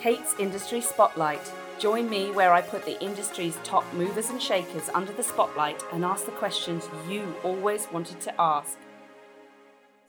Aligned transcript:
Kate's 0.00 0.34
Industry 0.38 0.80
Spotlight. 0.80 1.52
Join 1.78 2.08
me 2.08 2.30
where 2.30 2.54
I 2.54 2.62
put 2.62 2.86
the 2.86 2.98
industry's 3.04 3.58
top 3.64 3.84
movers 3.92 4.30
and 4.30 4.40
shakers 4.40 4.88
under 4.94 5.12
the 5.12 5.22
spotlight 5.22 5.82
and 5.92 6.06
ask 6.06 6.24
the 6.24 6.30
questions 6.32 6.88
you 7.06 7.34
always 7.44 7.86
wanted 7.92 8.18
to 8.22 8.40
ask. 8.40 8.78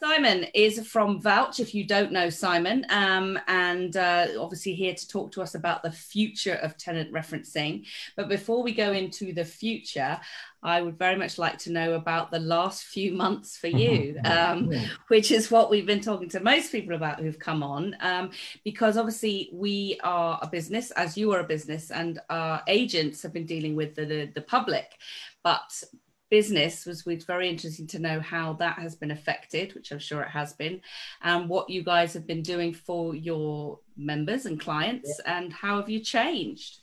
Simon 0.04 0.46
is 0.56 0.88
from 0.88 1.22
Vouch, 1.22 1.60
if 1.60 1.76
you 1.76 1.84
don't 1.84 2.12
know 2.12 2.28
Simon, 2.32 2.88
um, 2.90 3.38
and 3.48 3.96
uh, 3.96 4.30
obviously 4.40 4.74
here 4.74 4.96
to 4.96 5.08
talk 5.08 5.32
to 5.32 5.44
us 5.44 5.54
about 5.54 5.84
the 5.84 5.92
future 5.92 6.56
of 6.56 6.76
tenant 6.76 7.14
referencing. 7.14 7.86
But 8.16 8.28
before 8.28 8.64
we 8.64 8.74
go 8.74 8.94
into 8.94 9.32
the 9.32 9.46
future, 9.46 10.20
I 10.64 10.82
would 10.82 10.98
very 10.98 11.18
much 11.18 11.38
like 11.38 11.60
to 11.60 11.72
know 11.72 11.94
about 11.94 12.32
the 12.32 12.40
last 12.40 12.86
few 12.86 13.14
months 13.24 13.58
for 13.58 13.68
you, 13.68 14.20
um, 14.26 14.74
which 15.10 15.30
is 15.30 15.52
what 15.52 15.70
we've 15.70 15.86
been 15.86 16.02
talking 16.02 16.30
to 16.30 16.40
most 16.40 16.72
people 16.72 16.96
about 16.96 17.20
who've 17.20 17.38
come 17.38 17.62
on. 17.62 17.96
Um, 18.00 18.32
because 18.64 18.98
obviously, 18.98 19.52
we 19.54 20.00
are 20.04 20.40
a 20.42 20.48
business, 20.48 20.90
as 20.92 21.16
you 21.16 21.32
are 21.32 21.42
a 21.42 21.48
business, 21.48 21.92
and 21.92 22.20
our 22.32 22.64
agents 22.68 23.22
have 23.22 23.34
been 23.34 23.46
dealing 23.46 23.76
with 23.76 23.94
the, 23.94 24.06
the, 24.06 24.32
the 24.34 24.42
public. 24.42 24.98
But 25.44 25.84
business 26.32 26.86
was, 26.86 27.06
was 27.06 27.26
very 27.26 27.48
interesting 27.50 27.86
to 27.86 28.00
know 28.00 28.20
how 28.20 28.54
that 28.54 28.80
has 28.80 28.96
been 28.96 29.12
affected, 29.12 29.76
which 29.76 29.92
I'm 29.92 30.00
sure 30.00 30.24
it 30.24 30.30
has 30.30 30.54
been, 30.54 30.82
and 31.22 31.48
what 31.48 31.70
you 31.70 31.84
guys 31.84 32.14
have 32.14 32.26
been 32.26 32.42
doing 32.42 32.74
for 32.74 33.14
your 33.14 33.80
members 33.98 34.48
and 34.48 34.60
clients, 34.60 35.12
yeah. 35.20 35.38
and 35.38 35.54
how 35.54 35.76
have 35.76 35.90
you 35.90 36.00
changed? 36.00 36.80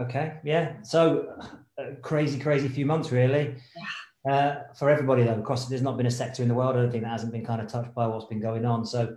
Okay, 0.00 0.34
yeah. 0.44 0.80
So 0.82 1.34
uh, 1.76 1.96
crazy, 2.00 2.38
crazy 2.38 2.68
few 2.68 2.86
months, 2.86 3.12
really. 3.12 3.56
Yeah. 3.76 4.32
Uh, 4.32 4.62
for 4.78 4.88
everybody, 4.88 5.24
though, 5.24 5.42
course, 5.42 5.66
there's 5.66 5.82
not 5.82 5.96
been 5.96 6.06
a 6.06 6.10
sector 6.10 6.42
in 6.42 6.48
the 6.48 6.54
world, 6.54 6.76
I 6.76 6.82
don't 6.82 6.92
think, 6.92 7.02
that 7.02 7.10
hasn't 7.10 7.32
been 7.32 7.44
kind 7.44 7.60
of 7.60 7.66
touched 7.66 7.92
by 7.92 8.06
what's 8.06 8.26
been 8.26 8.40
going 8.40 8.64
on. 8.64 8.86
So 8.86 9.16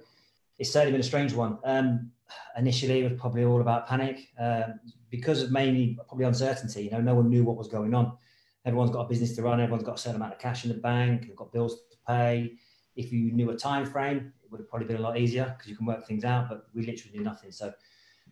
it's 0.57 0.71
certainly 0.71 0.93
been 0.93 1.01
a 1.01 1.03
strange 1.03 1.31
one. 1.31 1.59
Um, 1.63 2.11
initially, 2.57 3.01
it 3.01 3.11
was 3.11 3.19
probably 3.19 3.45
all 3.45 3.61
about 3.61 3.87
panic 3.87 4.29
uh, 4.39 4.63
because 5.11 5.43
of 5.43 5.51
mainly 5.51 5.97
probably 6.07 6.25
uncertainty. 6.25 6.85
You 6.85 6.91
know, 6.91 7.01
no 7.01 7.13
one 7.13 7.29
knew 7.29 7.43
what 7.43 7.55
was 7.55 7.67
going 7.67 7.93
on 7.93 8.17
everyone's 8.65 8.91
got 8.91 9.01
a 9.01 9.09
business 9.09 9.35
to 9.35 9.41
run, 9.41 9.61
everyone's 9.61 9.83
got 9.83 9.95
a 9.95 10.01
certain 10.01 10.17
amount 10.17 10.33
of 10.33 10.39
cash 10.39 10.65
in 10.65 10.69
the 10.69 10.77
bank, 10.77 11.27
they've 11.27 11.35
got 11.35 11.53
bills 11.53 11.75
to 11.91 11.97
pay. 12.07 12.53
If 12.95 13.11
you 13.11 13.31
knew 13.31 13.49
a 13.49 13.55
time 13.55 13.85
frame, 13.85 14.33
it 14.43 14.51
would 14.51 14.59
have 14.59 14.69
probably 14.69 14.87
been 14.87 14.97
a 14.97 15.01
lot 15.01 15.17
easier 15.17 15.53
because 15.55 15.69
you 15.69 15.75
can 15.75 15.85
work 15.85 16.07
things 16.07 16.23
out, 16.23 16.49
but 16.49 16.67
we 16.73 16.85
literally 16.85 17.17
knew 17.17 17.23
nothing. 17.23 17.51
So 17.51 17.73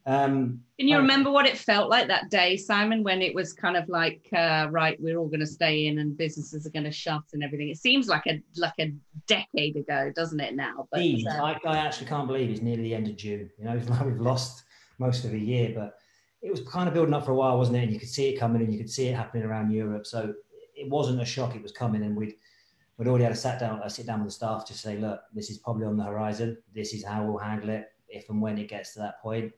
um, 0.05 0.61
Can 0.77 0.89
you 0.89 0.97
remember 0.97 1.31
what 1.31 1.45
it 1.45 1.57
felt 1.57 1.89
like 1.89 2.07
that 2.07 2.29
day, 2.29 2.57
Simon, 2.57 3.03
when 3.03 3.21
it 3.21 3.33
was 3.33 3.53
kind 3.53 3.77
of 3.77 3.87
like, 3.87 4.27
uh, 4.33 4.67
right, 4.69 4.99
we're 4.99 5.17
all 5.17 5.27
going 5.27 5.39
to 5.39 5.47
stay 5.47 5.87
in 5.87 5.99
and 5.99 6.17
businesses 6.17 6.65
are 6.65 6.71
going 6.71 6.83
to 6.83 6.91
shut 6.91 7.23
and 7.31 7.43
everything? 7.43 7.69
It 7.69 7.77
seems 7.77 8.07
like 8.09 8.23
a 8.27 8.41
like 8.57 8.73
a 8.79 8.93
decade 9.27 9.77
ago, 9.77 10.11
doesn't 10.13 10.39
it 10.39 10.55
now? 10.55 10.87
But 10.91 11.01
uh, 11.01 11.43
I, 11.43 11.57
I, 11.65 11.77
actually 11.77 12.07
can't 12.07 12.27
believe 12.27 12.49
it's 12.49 12.61
nearly 12.61 12.83
the 12.83 12.95
end 12.95 13.07
of 13.07 13.15
June. 13.15 13.49
You 13.57 13.65
know, 13.65 13.75
we've 14.05 14.19
lost 14.19 14.63
most 14.99 15.23
of 15.23 15.33
a 15.33 15.39
year, 15.39 15.71
but 15.73 15.95
it 16.43 16.51
was 16.51 16.61
kind 16.61 16.87
of 16.87 16.93
building 16.93 17.13
up 17.13 17.25
for 17.25 17.31
a 17.31 17.35
while, 17.35 17.57
wasn't 17.57 17.77
it? 17.77 17.83
And 17.83 17.93
you 17.93 17.99
could 17.99 18.09
see 18.09 18.29
it 18.29 18.37
coming, 18.37 18.61
and 18.61 18.71
you 18.71 18.77
could 18.77 18.89
see 18.89 19.07
it 19.07 19.15
happening 19.15 19.43
around 19.43 19.71
Europe. 19.71 20.05
So 20.05 20.33
it 20.75 20.89
wasn't 20.89 21.21
a 21.21 21.25
shock; 21.25 21.55
it 21.55 21.63
was 21.63 21.71
coming, 21.71 22.03
and 22.03 22.15
we'd 22.15 22.35
we'd 22.97 23.07
already 23.07 23.23
had 23.23 23.33
a 23.33 23.37
sat 23.37 23.59
down, 23.59 23.81
a 23.81 23.89
sit 23.89 24.05
down 24.05 24.19
with 24.19 24.27
the 24.27 24.33
staff 24.33 24.65
to 24.65 24.73
say, 24.73 24.97
look, 24.97 25.21
this 25.33 25.49
is 25.49 25.57
probably 25.57 25.85
on 25.85 25.97
the 25.97 26.03
horizon. 26.03 26.57
This 26.75 26.93
is 26.93 27.03
how 27.03 27.25
we'll 27.25 27.39
handle 27.39 27.69
it 27.69 27.87
if 28.07 28.29
and 28.29 28.41
when 28.41 28.57
it 28.59 28.69
gets 28.69 28.93
to 28.93 28.99
that 28.99 29.19
point. 29.21 29.51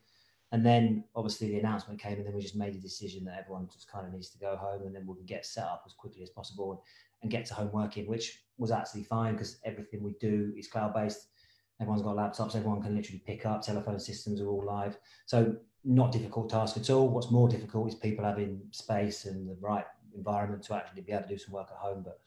And 0.52 0.66
then 0.66 1.04
obviously 1.16 1.50
the 1.50 1.60
announcement 1.60 2.00
came, 2.00 2.18
and 2.18 2.26
then 2.26 2.36
we 2.36 2.42
just 2.42 2.56
made 2.56 2.76
a 2.76 2.80
decision 2.80 3.26
that 3.26 3.40
everyone 3.40 3.68
just 3.74 3.92
kind 3.92 4.06
of 4.06 4.14
needs 4.14 4.30
to 4.30 4.38
go 4.38 4.56
home, 4.56 4.84
and 4.86 4.96
then 4.96 5.06
we 5.08 5.16
can 5.16 5.26
get 5.26 5.46
set 5.46 5.66
up 5.66 5.84
as 5.86 5.94
quickly 5.94 6.22
as 6.22 6.30
possible 6.30 6.84
and 7.22 7.32
get 7.32 7.46
to 7.48 7.56
home 7.56 7.72
working, 7.74 8.08
which 8.08 8.44
was 8.58 8.72
actually 8.72 9.04
fine 9.04 9.34
because 9.34 9.58
everything 9.66 10.04
we 10.04 10.14
do 10.22 10.54
is 10.56 10.68
cloud 10.68 10.94
based. 10.94 11.28
Everyone's 11.82 12.04
got 12.04 12.16
laptops. 12.16 12.56
Everyone 12.56 12.82
can 12.82 12.96
literally 12.96 13.22
pick 13.26 13.46
up. 13.46 13.62
Telephone 13.62 14.00
systems 14.00 14.40
are 14.40 14.48
all 14.48 14.64
live. 14.64 14.98
So 15.26 15.58
not 15.86 16.12
difficult 16.12 16.50
task 16.50 16.78
at 16.78 16.90
all. 16.90 17.08
What's 17.10 17.32
more 17.32 17.48
difficult 17.48 17.88
is 17.90 17.96
people 17.96 18.26
having 18.26 18.62
space 18.72 19.26
and 19.26 19.48
the 19.48 19.56
right 19.62 19.86
environment 20.16 20.64
to 20.64 20.76
actually 20.76 21.02
be 21.02 21.12
able 21.12 21.24
to 21.24 21.30
do 21.30 21.38
some 21.38 21.54
work 21.54 21.68
at 21.72 21.78
home. 21.78 22.02
But 22.04 22.20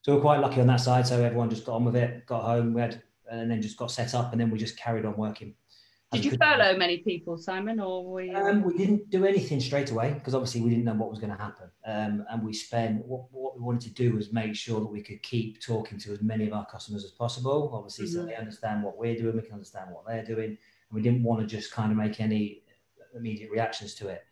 so 0.00 0.14
we're 0.14 0.20
quite 0.20 0.40
lucky 0.40 0.60
on 0.60 0.66
that 0.68 0.80
side. 0.80 1.06
So 1.06 1.22
everyone 1.22 1.50
just 1.50 1.66
got 1.66 1.74
on 1.74 1.84
with 1.84 1.96
it, 1.96 2.26
got 2.26 2.42
home, 2.42 2.72
we 2.72 2.80
had, 2.80 3.02
and 3.30 3.50
then 3.50 3.62
just 3.62 3.76
got 3.76 3.90
set 3.90 4.14
up, 4.14 4.32
and 4.32 4.40
then 4.40 4.50
we 4.50 4.58
just 4.58 4.76
carried 4.76 5.04
on 5.04 5.16
working. 5.16 5.54
Did 6.12 6.26
you 6.26 6.36
furlough 6.36 6.76
many 6.76 6.98
people, 6.98 7.38
Simon, 7.38 7.80
or 7.80 8.04
were 8.04 8.20
you... 8.20 8.36
um, 8.36 8.62
we 8.62 8.76
didn't 8.76 9.08
do 9.08 9.24
anything 9.24 9.60
straight 9.60 9.90
away 9.90 10.12
because 10.12 10.34
obviously 10.34 10.60
we 10.60 10.68
didn't 10.68 10.84
know 10.84 10.92
what 10.92 11.08
was 11.08 11.18
going 11.18 11.32
to 11.32 11.42
happen, 11.42 11.70
um, 11.86 12.26
and 12.30 12.44
we 12.44 12.52
spent 12.52 13.02
what, 13.06 13.24
what, 13.30 13.56
we 13.56 13.62
wanted 13.64 13.80
to 13.82 13.94
do 13.94 14.14
was 14.14 14.30
make 14.30 14.54
sure 14.54 14.78
that 14.80 14.86
we 14.86 15.00
could 15.00 15.22
keep 15.22 15.62
talking 15.62 15.98
to 16.00 16.12
as 16.12 16.20
many 16.20 16.46
of 16.46 16.52
our 16.52 16.66
customers 16.66 17.02
as 17.04 17.12
possible. 17.12 17.70
Obviously, 17.72 18.04
mm-hmm. 18.04 18.14
so 18.14 18.26
they 18.26 18.36
understand 18.36 18.82
what 18.82 18.98
we're 18.98 19.16
doing, 19.16 19.36
we 19.36 19.42
can 19.42 19.54
understand 19.54 19.90
what 19.90 20.04
they're 20.06 20.24
doing, 20.24 20.50
and 20.50 20.58
we 20.90 21.00
didn't 21.00 21.22
want 21.22 21.40
to 21.40 21.46
just 21.46 21.72
kind 21.72 21.90
of 21.90 21.96
make 21.96 22.20
any 22.20 22.61
immediate 23.16 23.50
reactions 23.50 23.94
to 23.96 24.08
it. 24.08 24.24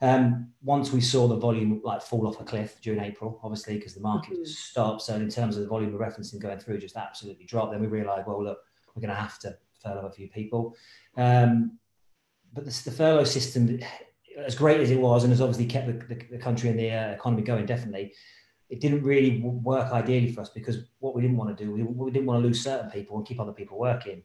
Um, 0.00 0.52
once 0.62 0.92
we 0.92 1.00
saw 1.00 1.26
the 1.26 1.36
volume 1.36 1.80
like 1.82 2.02
fall 2.02 2.28
off 2.28 2.40
a 2.40 2.44
cliff 2.44 2.80
during 2.80 3.00
April, 3.00 3.40
obviously 3.42 3.76
because 3.76 3.94
the 3.94 4.00
market 4.00 4.34
mm-hmm. 4.34 4.44
stopped. 4.44 5.02
So 5.02 5.14
in 5.16 5.28
terms 5.28 5.56
of 5.56 5.62
the 5.62 5.68
volume 5.68 5.92
of 5.94 6.00
referencing 6.00 6.38
going 6.38 6.58
through, 6.58 6.78
just 6.78 6.96
absolutely 6.96 7.46
dropped. 7.46 7.72
Then 7.72 7.80
we 7.80 7.88
realised, 7.88 8.26
well, 8.26 8.42
look, 8.42 8.58
we're 8.94 9.00
going 9.00 9.14
to 9.14 9.20
have 9.20 9.38
to 9.40 9.56
furlough 9.82 10.06
a 10.06 10.12
few 10.12 10.28
people. 10.28 10.76
Um, 11.16 11.78
but 12.52 12.64
the, 12.64 12.82
the, 12.84 12.92
furlough 12.92 13.24
system, 13.24 13.80
as 14.38 14.54
great 14.54 14.80
as 14.80 14.90
it 14.90 15.00
was, 15.00 15.24
and 15.24 15.32
has 15.32 15.40
obviously 15.40 15.66
kept 15.66 15.86
the, 15.86 16.14
the, 16.14 16.22
the 16.30 16.38
country 16.38 16.70
and 16.70 16.78
the 16.78 16.90
uh, 16.90 17.10
economy 17.10 17.42
going, 17.42 17.66
definitely, 17.66 18.14
it 18.70 18.80
didn't 18.80 19.02
really 19.02 19.40
work 19.40 19.92
ideally 19.92 20.30
for 20.30 20.42
us 20.42 20.50
because 20.50 20.84
what 21.00 21.14
we 21.14 21.22
didn't 21.22 21.36
want 21.36 21.56
to 21.56 21.64
do, 21.64 21.72
we, 21.72 21.82
we 21.82 22.10
didn't 22.10 22.26
want 22.26 22.42
to 22.42 22.46
lose 22.46 22.62
certain 22.62 22.90
people 22.90 23.16
and 23.16 23.26
keep 23.26 23.40
other 23.40 23.52
people 23.52 23.78
working 23.78 24.22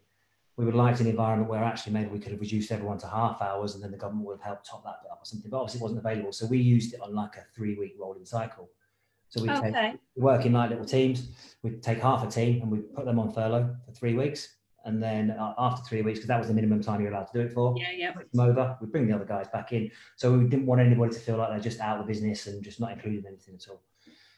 we 0.55 0.65
would 0.65 0.75
like 0.75 0.99
an 0.99 1.07
environment 1.07 1.49
where 1.49 1.63
actually 1.63 1.93
maybe 1.93 2.09
we 2.09 2.19
could 2.19 2.31
have 2.31 2.41
reduced 2.41 2.71
everyone 2.71 2.97
to 2.99 3.07
half 3.07 3.41
hours 3.41 3.73
and 3.73 3.83
then 3.83 3.91
the 3.91 3.97
government 3.97 4.27
would 4.27 4.37
have 4.37 4.45
helped 4.45 4.67
top 4.67 4.83
that 4.83 4.99
up 5.11 5.19
or 5.21 5.25
something. 5.25 5.49
But 5.49 5.57
obviously 5.57 5.79
it 5.79 5.83
wasn't 5.83 5.99
available. 5.99 6.31
So 6.31 6.45
we 6.45 6.59
used 6.59 6.93
it 6.93 7.01
on 7.01 7.15
like 7.15 7.35
a 7.35 7.43
three 7.55 7.75
week 7.75 7.95
rolling 7.99 8.25
cycle. 8.25 8.69
So 9.29 9.41
we 9.41 9.49
okay. 9.49 9.95
work 10.15 10.45
in 10.45 10.53
like 10.53 10.69
little 10.69 10.85
teams. 10.85 11.29
We'd 11.63 11.81
take 11.81 11.99
half 11.99 12.23
a 12.23 12.29
team 12.29 12.61
and 12.61 12.69
we'd 12.69 12.93
put 12.93 13.05
them 13.05 13.17
on 13.17 13.31
furlough 13.31 13.75
for 13.83 13.91
three 13.93 14.13
weeks. 14.13 14.57
And 14.85 15.01
then 15.01 15.31
uh, 15.31 15.55
after 15.57 15.83
three 15.83 16.03
weeks, 16.03 16.19
because 16.19 16.27
that 16.27 16.37
was 16.37 16.49
the 16.49 16.53
minimum 16.53 16.83
time 16.83 17.01
you're 17.01 17.11
allowed 17.11 17.31
to 17.31 17.33
do 17.33 17.39
it 17.39 17.53
for, 17.53 17.73
yeah, 17.77 17.91
yeah. 17.95 18.11
Them 18.11 18.39
over, 18.39 18.77
we 18.79 18.87
bring 18.87 19.07
the 19.07 19.15
other 19.15 19.25
guys 19.25 19.47
back 19.47 19.71
in. 19.71 19.89
So 20.17 20.33
we 20.33 20.43
didn't 20.43 20.65
want 20.67 20.81
anybody 20.81 21.13
to 21.13 21.19
feel 21.19 21.37
like 21.37 21.49
they're 21.49 21.59
just 21.59 21.79
out 21.79 21.99
of 21.99 22.05
the 22.05 22.11
business 22.11 22.45
and 22.45 22.61
just 22.61 22.79
not 22.79 22.91
included 22.91 23.21
in 23.21 23.27
anything 23.27 23.55
at 23.55 23.67
all. 23.69 23.81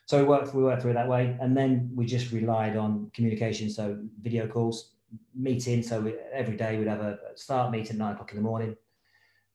So 0.06 0.20
we 0.20 0.24
worked, 0.24 0.54
we 0.54 0.64
worked 0.64 0.84
through 0.84 0.92
it 0.92 0.94
that 0.94 1.10
way. 1.10 1.36
And 1.42 1.58
then 1.58 1.92
we 1.94 2.06
just 2.06 2.32
relied 2.32 2.78
on 2.78 3.12
communication. 3.14 3.70
So 3.70 3.98
video 4.22 4.48
calls, 4.48 4.95
meeting. 5.34 5.84
So 5.84 6.02
we, 6.02 6.16
every 6.34 6.56
day 6.56 6.78
we'd 6.78 6.88
have 6.88 7.02
a 7.02 7.20
start 7.36 7.72
meeting 7.72 7.92
at 7.92 7.98
nine 7.98 8.14
o'clock 8.14 8.32
in 8.32 8.38
the 8.38 8.44
morning, 8.44 8.76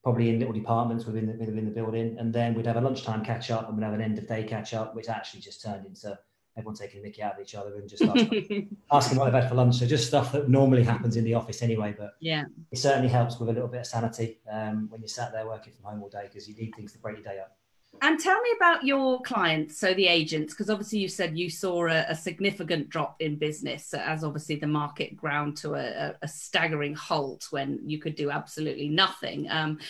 probably 0.03 0.29
in 0.29 0.39
little 0.39 0.55
departments 0.55 1.05
within 1.05 1.27
the, 1.27 1.33
within 1.33 1.65
the 1.65 1.71
building. 1.71 2.17
And 2.19 2.33
then 2.33 2.55
we'd 2.55 2.67
have 2.67 2.77
a 2.77 2.81
lunchtime 2.81 3.25
catch 3.25 3.51
up 3.51 3.69
and 3.69 3.77
we'd 3.77 3.85
have 3.85 3.95
an 3.95 4.01
end 4.01 4.19
of 4.19 4.27
day 4.27 4.45
catch 4.45 4.75
up, 4.75 4.95
which 4.95 5.09
actually 5.09 5.41
just 5.41 5.63
turned 5.63 5.87
into 5.87 6.19
everyone 6.57 6.75
taking 6.75 7.01
the 7.01 7.09
Mickey 7.09 7.23
out 7.23 7.35
of 7.35 7.41
each 7.41 7.55
other 7.55 7.77
and 7.77 7.89
just 7.89 8.03
asking, 8.03 8.77
asking 8.93 9.19
what 9.19 9.27
they've 9.27 9.41
had 9.41 9.49
for 9.49 9.55
lunch. 9.55 9.77
So 9.77 9.87
just 9.87 10.07
stuff 10.09 10.33
that 10.33 10.49
normally 10.49 10.83
happens 10.83 11.17
in 11.17 11.25
the 11.25 11.35
office 11.35 11.63
anyway, 11.63 11.95
but 11.97 12.15
yeah, 12.21 12.45
it 12.71 12.79
certainly 12.79 13.09
helps 13.09 13.39
with 13.39 13.49
a 13.49 13.53
little 13.53 13.69
bit 13.69 13.81
of 13.81 13.87
sanity 13.87 14.41
um, 14.51 14.89
when 14.91 15.01
you're 15.01 15.09
sat 15.09 15.33
there 15.33 15.47
working 15.47 15.73
from 15.73 15.85
home 15.85 16.03
all 16.03 16.09
day 16.09 16.25
because 16.25 16.49
you 16.49 16.55
need 16.55 16.75
things 16.75 16.93
to 16.93 16.99
break 16.99 17.17
your 17.17 17.25
day 17.25 17.41
up. 17.41 17.57
And 18.03 18.19
tell 18.19 18.41
me 18.41 18.49
about 18.57 18.85
your 18.85 19.21
clients, 19.21 19.77
so 19.77 19.93
the 19.93 20.07
agents, 20.07 20.55
because 20.55 20.71
obviously 20.71 21.01
you 21.01 21.09
said 21.09 21.37
you 21.37 21.51
saw 21.51 21.87
a, 21.87 22.07
a, 22.09 22.15
significant 22.15 22.89
drop 22.89 23.21
in 23.21 23.37
business 23.37 23.93
as 23.93 24.25
obviously 24.25 24.57
the 24.57 24.67
market 24.67 25.15
ground 25.17 25.59
to 25.59 25.75
a, 25.75 26.15
a 26.23 26.29
staggering 26.29 26.95
halt 26.95 27.49
when 27.51 27.79
you 27.85 27.99
could 27.99 28.15
do 28.15 28.31
absolutely 28.31 28.89
nothing. 28.89 29.51
Um, 29.51 29.81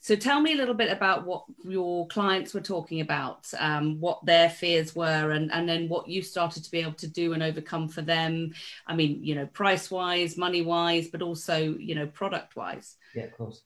so 0.00 0.16
tell 0.16 0.40
me 0.40 0.54
a 0.54 0.56
little 0.56 0.74
bit 0.74 0.90
about 0.90 1.26
what 1.26 1.44
your 1.62 2.08
clients 2.08 2.54
were 2.54 2.60
talking 2.60 3.02
about, 3.02 3.46
um, 3.58 4.00
what 4.00 4.24
their 4.26 4.50
fears 4.50 4.96
were, 4.96 5.30
and, 5.30 5.52
and 5.52 5.68
then 5.68 5.88
what 5.88 6.08
you 6.08 6.22
started 6.22 6.64
to 6.64 6.70
be 6.72 6.80
able 6.80 6.94
to 6.94 7.08
do 7.08 7.34
and 7.34 7.42
overcome 7.42 7.88
for 7.88 8.02
them. 8.02 8.52
I 8.86 8.96
mean, 8.96 9.22
you 9.22 9.36
know, 9.36 9.46
price 9.46 9.92
wise, 9.92 10.36
money 10.36 10.62
wise, 10.62 11.06
but 11.06 11.22
also, 11.22 11.76
you 11.78 11.94
know, 11.94 12.08
product 12.08 12.56
wise. 12.56 12.96
Yeah, 13.14 13.24
of 13.24 13.32
course. 13.32 13.62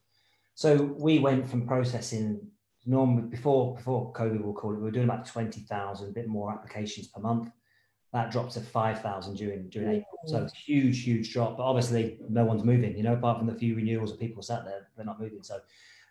So 0.55 0.82
we 0.82 1.21
went 1.21 1.49
from 1.49 1.67
processing 1.67 2.50
normally 2.86 3.22
before 3.22 3.75
before 3.75 4.12
COVID, 4.12 4.42
we'll 4.42 4.54
call 4.54 4.72
it, 4.72 4.76
we 4.76 4.82
were 4.82 4.90
doing 4.90 5.08
about 5.08 5.26
twenty 5.26 5.60
thousand, 5.60 6.08
a 6.08 6.12
bit 6.12 6.28
more 6.28 6.52
applications 6.52 7.08
per 7.08 7.20
month. 7.20 7.50
That 8.12 8.31
dropped 8.31 8.52
to 8.52 8.60
five 8.60 9.00
thousand 9.02 9.36
during 9.36 9.69
during 9.70 9.88
April, 9.88 10.20
so 10.26 10.48
huge, 10.54 11.02
huge 11.02 11.32
drop. 11.32 11.56
But 11.56 11.64
obviously, 11.64 12.19
no 12.28 12.44
one's 12.44 12.62
moving. 12.62 12.96
You 12.96 13.02
know, 13.02 13.14
apart 13.14 13.38
from 13.38 13.46
the 13.46 13.54
few 13.54 13.75
renewals 13.75 14.12
of 14.12 14.20
people 14.20 14.42
sat 14.42 14.64
there, 14.64 14.88
they're 14.96 15.04
not 15.04 15.20
moving. 15.20 15.42
So, 15.42 15.58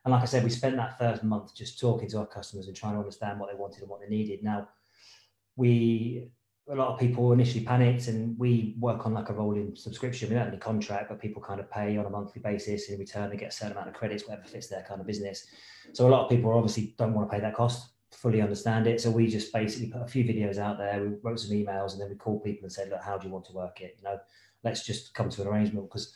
and 0.03 0.11
like 0.11 0.21
I 0.21 0.25
said, 0.25 0.43
we 0.43 0.49
spent 0.49 0.75
that 0.75 0.97
first 0.97 1.23
month 1.23 1.55
just 1.55 1.79
talking 1.79 2.09
to 2.09 2.19
our 2.19 2.27
customers 2.27 2.67
and 2.67 2.75
trying 2.75 2.93
to 2.93 2.99
understand 2.99 3.39
what 3.39 3.49
they 3.49 3.57
wanted 3.57 3.81
and 3.81 3.89
what 3.89 4.01
they 4.01 4.09
needed. 4.09 4.43
Now, 4.43 4.67
we 5.55 6.27
a 6.69 6.75
lot 6.75 6.87
of 6.87 6.99
people 6.99 7.33
initially 7.33 7.65
panicked 7.65 8.07
and 8.07 8.37
we 8.39 8.75
work 8.79 9.05
on 9.05 9.13
like 9.13 9.29
a 9.29 9.33
rolling 9.33 9.75
subscription. 9.75 10.29
We 10.29 10.35
don't 10.35 10.45
have 10.45 10.53
any 10.53 10.59
contract, 10.59 11.09
but 11.09 11.19
people 11.19 11.41
kind 11.41 11.59
of 11.59 11.69
pay 11.69 11.97
on 11.97 12.05
a 12.05 12.09
monthly 12.09 12.41
basis. 12.41 12.89
In 12.89 12.97
return, 12.97 13.29
they 13.29 13.35
get 13.37 13.49
a 13.49 13.51
certain 13.51 13.73
amount 13.73 13.89
of 13.89 13.93
credits, 13.93 14.27
whatever 14.27 14.47
fits 14.47 14.67
their 14.67 14.83
kind 14.83 15.01
of 15.01 15.07
business. 15.07 15.45
So 15.91 16.07
a 16.07 16.09
lot 16.09 16.23
of 16.23 16.29
people 16.29 16.51
obviously 16.51 16.95
don't 16.97 17.13
want 17.13 17.29
to 17.29 17.35
pay 17.35 17.41
that 17.41 17.53
cost, 17.53 17.91
fully 18.11 18.41
understand 18.41 18.87
it. 18.87 19.01
So 19.01 19.11
we 19.11 19.27
just 19.27 19.51
basically 19.51 19.89
put 19.89 20.03
a 20.03 20.07
few 20.07 20.23
videos 20.23 20.57
out 20.57 20.77
there. 20.77 21.01
We 21.03 21.15
wrote 21.21 21.39
some 21.39 21.55
emails 21.55 21.93
and 21.93 22.01
then 22.01 22.09
we 22.09 22.15
called 22.15 22.43
people 22.43 22.63
and 22.63 22.71
said, 22.71 22.89
look, 22.89 23.03
how 23.03 23.17
do 23.17 23.27
you 23.27 23.33
want 23.33 23.45
to 23.45 23.53
work 23.53 23.81
it? 23.81 23.95
You 23.97 24.05
know, 24.05 24.19
let's 24.63 24.85
just 24.85 25.13
come 25.13 25.29
to 25.29 25.41
an 25.41 25.47
arrangement 25.49 25.89
because 25.89 26.15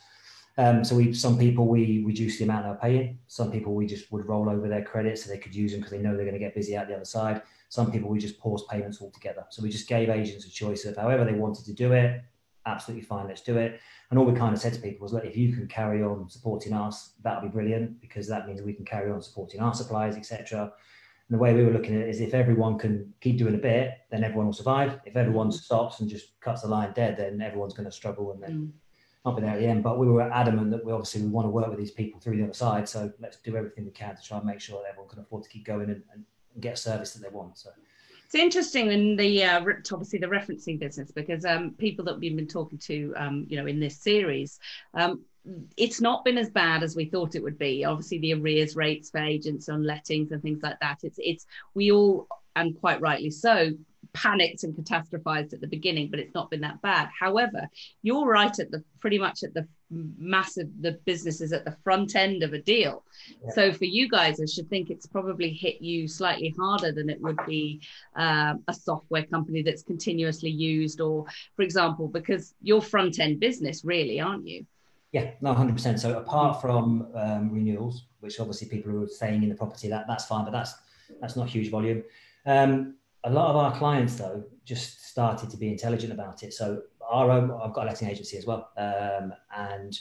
Um, 0.59 0.83
so 0.83 0.95
we, 0.95 1.13
some 1.13 1.37
people 1.37 1.67
we 1.67 2.03
reduce 2.03 2.37
the 2.37 2.45
amount 2.45 2.65
they're 2.65 2.89
paying. 2.89 3.19
Some 3.27 3.51
people 3.51 3.75
we 3.75 3.85
just 3.85 4.11
would 4.11 4.25
roll 4.25 4.49
over 4.49 4.67
their 4.67 4.83
credits 4.83 5.23
so 5.23 5.29
they 5.29 5.37
could 5.37 5.53
use 5.53 5.71
them 5.71 5.81
because 5.81 5.91
they 5.91 6.01
know 6.01 6.15
they're 6.15 6.25
going 6.25 6.39
to 6.39 6.45
get 6.47 6.55
busy 6.55 6.75
out 6.75 6.87
the 6.87 6.95
other 6.95 7.05
side. 7.05 7.43
Some 7.69 7.91
people 7.91 8.09
we 8.09 8.19
just 8.19 8.39
pause 8.39 8.65
payments 8.69 9.01
altogether. 9.01 9.45
So 9.49 9.61
we 9.61 9.69
just 9.69 9.87
gave 9.87 10.09
agents 10.09 10.45
a 10.45 10.49
choice 10.49 10.85
of 10.85 10.95
however 10.95 11.25
they 11.25 11.33
wanted 11.33 11.65
to 11.65 11.73
do 11.73 11.93
it. 11.93 12.21
Absolutely 12.65 13.05
fine, 13.05 13.27
let's 13.27 13.41
do 13.41 13.57
it. 13.57 13.79
And 14.09 14.19
all 14.19 14.25
we 14.25 14.37
kind 14.37 14.53
of 14.53 14.59
said 14.59 14.73
to 14.73 14.79
people 14.81 15.03
was, 15.03 15.13
look, 15.13 15.25
if 15.25 15.37
you 15.37 15.53
can 15.53 15.67
carry 15.67 16.03
on 16.03 16.29
supporting 16.29 16.73
us, 16.73 17.13
that'll 17.23 17.43
be 17.43 17.47
brilliant 17.47 18.01
because 18.01 18.27
that 18.27 18.47
means 18.47 18.61
we 18.61 18.73
can 18.73 18.85
carry 18.85 19.11
on 19.11 19.21
supporting 19.21 19.61
our 19.61 19.73
suppliers, 19.73 20.15
etc. 20.15 20.63
And 21.29 21.37
the 21.37 21.41
way 21.41 21.53
we 21.53 21.63
were 21.63 21.71
looking 21.71 21.95
at 21.95 22.01
it 22.01 22.09
is 22.09 22.21
if 22.21 22.33
everyone 22.33 22.77
can 22.77 23.13
keep 23.21 23.37
doing 23.37 23.55
a 23.55 23.57
bit, 23.57 23.91
then 24.11 24.23
everyone 24.23 24.47
will 24.47 24.53
survive. 24.53 24.99
If 25.05 25.15
everyone 25.15 25.51
stops 25.51 25.99
and 25.99 26.09
just 26.09 26.39
cuts 26.39 26.61
the 26.61 26.67
line 26.67 26.93
dead, 26.93 27.17
then 27.17 27.41
everyone's 27.41 27.73
going 27.73 27.85
to 27.85 27.91
struggle 27.91 28.31
and 28.31 28.41
then 28.41 28.51
mm 28.51 28.71
not 29.27 29.35
be 29.35 29.41
there 29.41 29.51
at 29.51 29.59
the 29.59 29.65
end, 29.65 29.83
but 29.83 29.99
we 29.99 30.07
were 30.07 30.21
adamant 30.21 30.71
that 30.71 30.85
we 30.85 30.91
obviously 30.91 31.21
we 31.21 31.27
want 31.27 31.45
to 31.45 31.49
work 31.49 31.67
with 31.67 31.77
these 31.77 31.91
people 31.91 32.19
through 32.19 32.37
the 32.37 32.43
other 32.43 32.53
side. 32.53 32.87
So 32.87 33.11
let's 33.19 33.37
do 33.37 33.55
everything 33.55 33.85
we 33.85 33.91
can 33.91 34.15
to 34.15 34.23
try 34.23 34.37
and 34.37 34.45
make 34.45 34.61
sure 34.61 34.81
that 34.81 34.89
everyone 34.89 35.09
can 35.09 35.19
afford 35.19 35.43
to 35.43 35.49
keep 35.49 35.65
going 35.65 35.89
and, 35.89 36.01
and 36.13 36.23
get 36.59 36.77
service 36.77 37.13
that 37.13 37.21
they 37.21 37.35
want. 37.35 37.57
So 37.57 37.69
it's 38.25 38.35
interesting 38.35 38.91
in 38.91 39.15
the 39.15 39.43
uh, 39.43 39.61
obviously 39.91 40.19
the 40.19 40.27
referencing 40.27 40.79
business 40.79 41.11
because 41.11 41.45
um, 41.45 41.71
people 41.77 42.03
that 42.05 42.19
we've 42.19 42.35
been 42.35 42.47
talking 42.47 42.77
to, 42.79 43.13
um, 43.15 43.45
you 43.47 43.57
know, 43.57 43.67
in 43.67 43.79
this 43.79 43.97
series, 43.97 44.59
um, 44.93 45.21
it's 45.77 46.01
not 46.01 46.25
been 46.25 46.37
as 46.37 46.49
bad 46.49 46.83
as 46.83 46.93
we 46.93 47.05
thought 47.05 47.35
it 47.35 47.43
would 47.43 47.57
be. 47.57 47.85
Obviously, 47.85 48.17
the 48.17 48.33
arrears 48.33 48.75
rates 48.75 49.09
for 49.09 49.19
agents 49.19 49.69
on 49.69 49.83
lettings 49.83 50.31
and 50.31 50.41
things 50.41 50.61
like 50.61 50.77
that. 50.81 50.99
It's 51.03 51.19
it's 51.21 51.45
we 51.73 51.91
all 51.91 52.27
and 52.57 52.77
quite 52.79 52.99
rightly 52.99 53.29
so 53.29 53.71
panicked 54.13 54.63
and 54.63 54.75
catastrophized 54.75 55.53
at 55.53 55.61
the 55.61 55.67
beginning, 55.67 56.09
but 56.09 56.19
it's 56.19 56.33
not 56.33 56.49
been 56.49 56.61
that 56.61 56.81
bad. 56.81 57.09
However, 57.17 57.67
you're 58.01 58.25
right 58.25 58.57
at 58.59 58.71
the 58.71 58.83
pretty 58.99 59.19
much 59.19 59.43
at 59.43 59.53
the 59.53 59.67
massive 59.89 60.67
the 60.81 60.93
businesses 61.05 61.53
at 61.53 61.63
the 61.63 61.75
front 61.83 62.15
end 62.15 62.43
of 62.43 62.53
a 62.53 62.61
deal. 62.61 63.03
Yeah. 63.43 63.51
So 63.51 63.71
for 63.71 63.85
you 63.85 64.09
guys, 64.09 64.41
I 64.41 64.45
should 64.45 64.69
think 64.69 64.89
it's 64.89 65.05
probably 65.07 65.49
hit 65.49 65.81
you 65.81 66.07
slightly 66.07 66.53
harder 66.59 66.91
than 66.91 67.09
it 67.09 67.21
would 67.21 67.39
be 67.45 67.81
um, 68.15 68.63
a 68.67 68.73
software 68.73 69.23
company 69.23 69.61
that's 69.61 69.83
continuously 69.83 70.49
used, 70.49 70.99
or 70.99 71.25
for 71.55 71.61
example, 71.61 72.07
because 72.07 72.53
you're 72.61 72.81
front 72.81 73.19
end 73.19 73.39
business, 73.39 73.85
really, 73.85 74.19
aren't 74.19 74.45
you? 74.45 74.65
Yeah, 75.13 75.31
no, 75.41 75.53
hundred 75.53 75.73
percent. 75.73 75.99
So 75.99 76.17
apart 76.17 76.61
from 76.61 77.07
um, 77.15 77.49
renewals, 77.49 78.03
which 78.19 78.39
obviously 78.39 78.67
people 78.67 79.03
are 79.03 79.07
staying 79.07 79.43
in 79.43 79.49
the 79.49 79.55
property, 79.55 79.87
that 79.87 80.05
that's 80.07 80.25
fine, 80.25 80.43
but 80.43 80.51
that's 80.51 80.75
that's 81.21 81.37
not 81.37 81.47
huge 81.47 81.71
volume. 81.71 82.03
Um, 82.45 82.96
a 83.23 83.29
lot 83.29 83.49
of 83.49 83.55
our 83.55 83.77
clients 83.77 84.15
though 84.15 84.43
just 84.65 85.07
started 85.07 85.49
to 85.49 85.57
be 85.57 85.69
intelligent 85.69 86.11
about 86.13 86.43
it. 86.43 86.53
So 86.53 86.81
our 87.09 87.31
own, 87.31 87.51
I've 87.51 87.73
got 87.73 87.85
a 87.85 87.87
letting 87.87 88.09
agency 88.09 88.37
as 88.37 88.45
well, 88.45 88.69
um, 88.77 89.33
and 89.55 89.97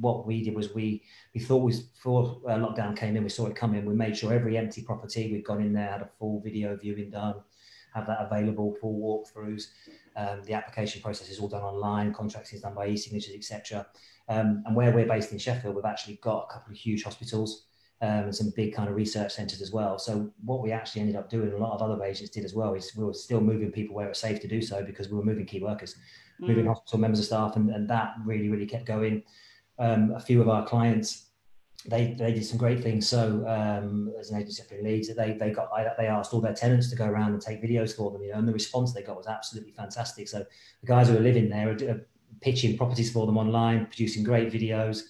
what 0.00 0.26
we 0.26 0.42
did 0.42 0.54
was 0.54 0.74
we 0.74 1.02
we 1.34 1.40
thought 1.40 1.58
we 1.58 1.72
before 1.72 2.40
uh, 2.46 2.54
lockdown 2.54 2.96
came 2.96 3.16
in, 3.16 3.22
we 3.22 3.28
saw 3.28 3.46
it 3.46 3.54
coming. 3.54 3.84
We 3.84 3.94
made 3.94 4.16
sure 4.16 4.32
every 4.32 4.56
empty 4.56 4.82
property 4.82 5.30
we'd 5.30 5.44
gone 5.44 5.60
in 5.60 5.72
there 5.72 5.90
had 5.90 6.02
a 6.02 6.10
full 6.18 6.40
video 6.40 6.76
viewing 6.76 7.10
done, 7.10 7.36
have 7.94 8.06
that 8.06 8.18
available, 8.20 8.74
full 8.80 8.98
walkthroughs. 8.98 9.68
Um, 10.16 10.42
the 10.44 10.54
application 10.54 11.02
process 11.02 11.28
is 11.28 11.38
all 11.38 11.48
done 11.48 11.62
online, 11.62 12.12
contracts 12.14 12.52
is 12.52 12.62
done 12.62 12.74
by 12.74 12.88
e-signatures, 12.88 13.34
etc. 13.34 13.86
Um, 14.28 14.62
and 14.66 14.74
where 14.74 14.90
we're 14.92 15.06
based 15.06 15.30
in 15.32 15.38
Sheffield, 15.38 15.76
we've 15.76 15.84
actually 15.84 16.18
got 16.22 16.46
a 16.48 16.52
couple 16.52 16.72
of 16.72 16.78
huge 16.78 17.04
hospitals 17.04 17.66
um, 18.02 18.24
and 18.24 18.34
some 18.34 18.52
big 18.54 18.74
kind 18.74 18.88
of 18.88 18.94
research 18.94 19.32
centres 19.32 19.62
as 19.62 19.72
well. 19.72 19.98
So 19.98 20.30
what 20.44 20.62
we 20.62 20.70
actually 20.70 21.00
ended 21.00 21.16
up 21.16 21.30
doing, 21.30 21.52
a 21.52 21.56
lot 21.56 21.72
of 21.72 21.82
other 21.82 22.02
agents 22.04 22.30
did 22.30 22.44
as 22.44 22.54
well, 22.54 22.74
is 22.74 22.94
we 22.96 23.04
were 23.04 23.14
still 23.14 23.40
moving 23.40 23.72
people 23.72 23.94
where 23.94 24.06
it 24.06 24.10
was 24.10 24.18
safe 24.18 24.40
to 24.40 24.48
do 24.48 24.60
so 24.60 24.82
because 24.82 25.08
we 25.08 25.16
were 25.16 25.24
moving 25.24 25.46
key 25.46 25.60
workers, 25.60 25.96
mm. 26.40 26.48
moving 26.48 26.66
hospital 26.66 26.98
members 26.98 27.20
of 27.20 27.24
staff, 27.24 27.56
and, 27.56 27.70
and 27.70 27.88
that 27.88 28.14
really, 28.24 28.48
really 28.48 28.66
kept 28.66 28.84
going. 28.84 29.22
Um, 29.78 30.12
a 30.14 30.20
few 30.20 30.40
of 30.42 30.48
our 30.48 30.66
clients, 30.66 31.26
they 31.88 32.14
they 32.18 32.32
did 32.32 32.44
some 32.44 32.58
great 32.58 32.82
things. 32.82 33.08
So 33.08 33.46
um, 33.46 34.12
as 34.18 34.30
an 34.30 34.40
agency 34.40 34.62
up 34.62 34.72
in 34.72 34.84
Leeds, 34.84 35.14
they 35.14 35.32
they 35.32 35.50
got 35.50 35.70
they 35.96 36.06
asked 36.06 36.34
all 36.34 36.40
their 36.40 36.54
tenants 36.54 36.90
to 36.90 36.96
go 36.96 37.06
around 37.06 37.32
and 37.32 37.40
take 37.40 37.62
videos 37.62 37.96
for 37.96 38.10
them, 38.10 38.22
you 38.22 38.32
know, 38.32 38.38
and 38.38 38.48
the 38.48 38.52
response 38.52 38.92
they 38.92 39.02
got 39.02 39.16
was 39.16 39.26
absolutely 39.26 39.72
fantastic. 39.72 40.28
So 40.28 40.44
the 40.80 40.86
guys 40.86 41.08
who 41.08 41.14
were 41.14 41.20
living 41.20 41.48
there 41.48 41.70
are 41.70 42.06
pitching 42.40 42.76
properties 42.76 43.10
for 43.12 43.26
them 43.26 43.38
online, 43.38 43.86
producing 43.86 44.22
great 44.22 44.52
videos. 44.52 45.02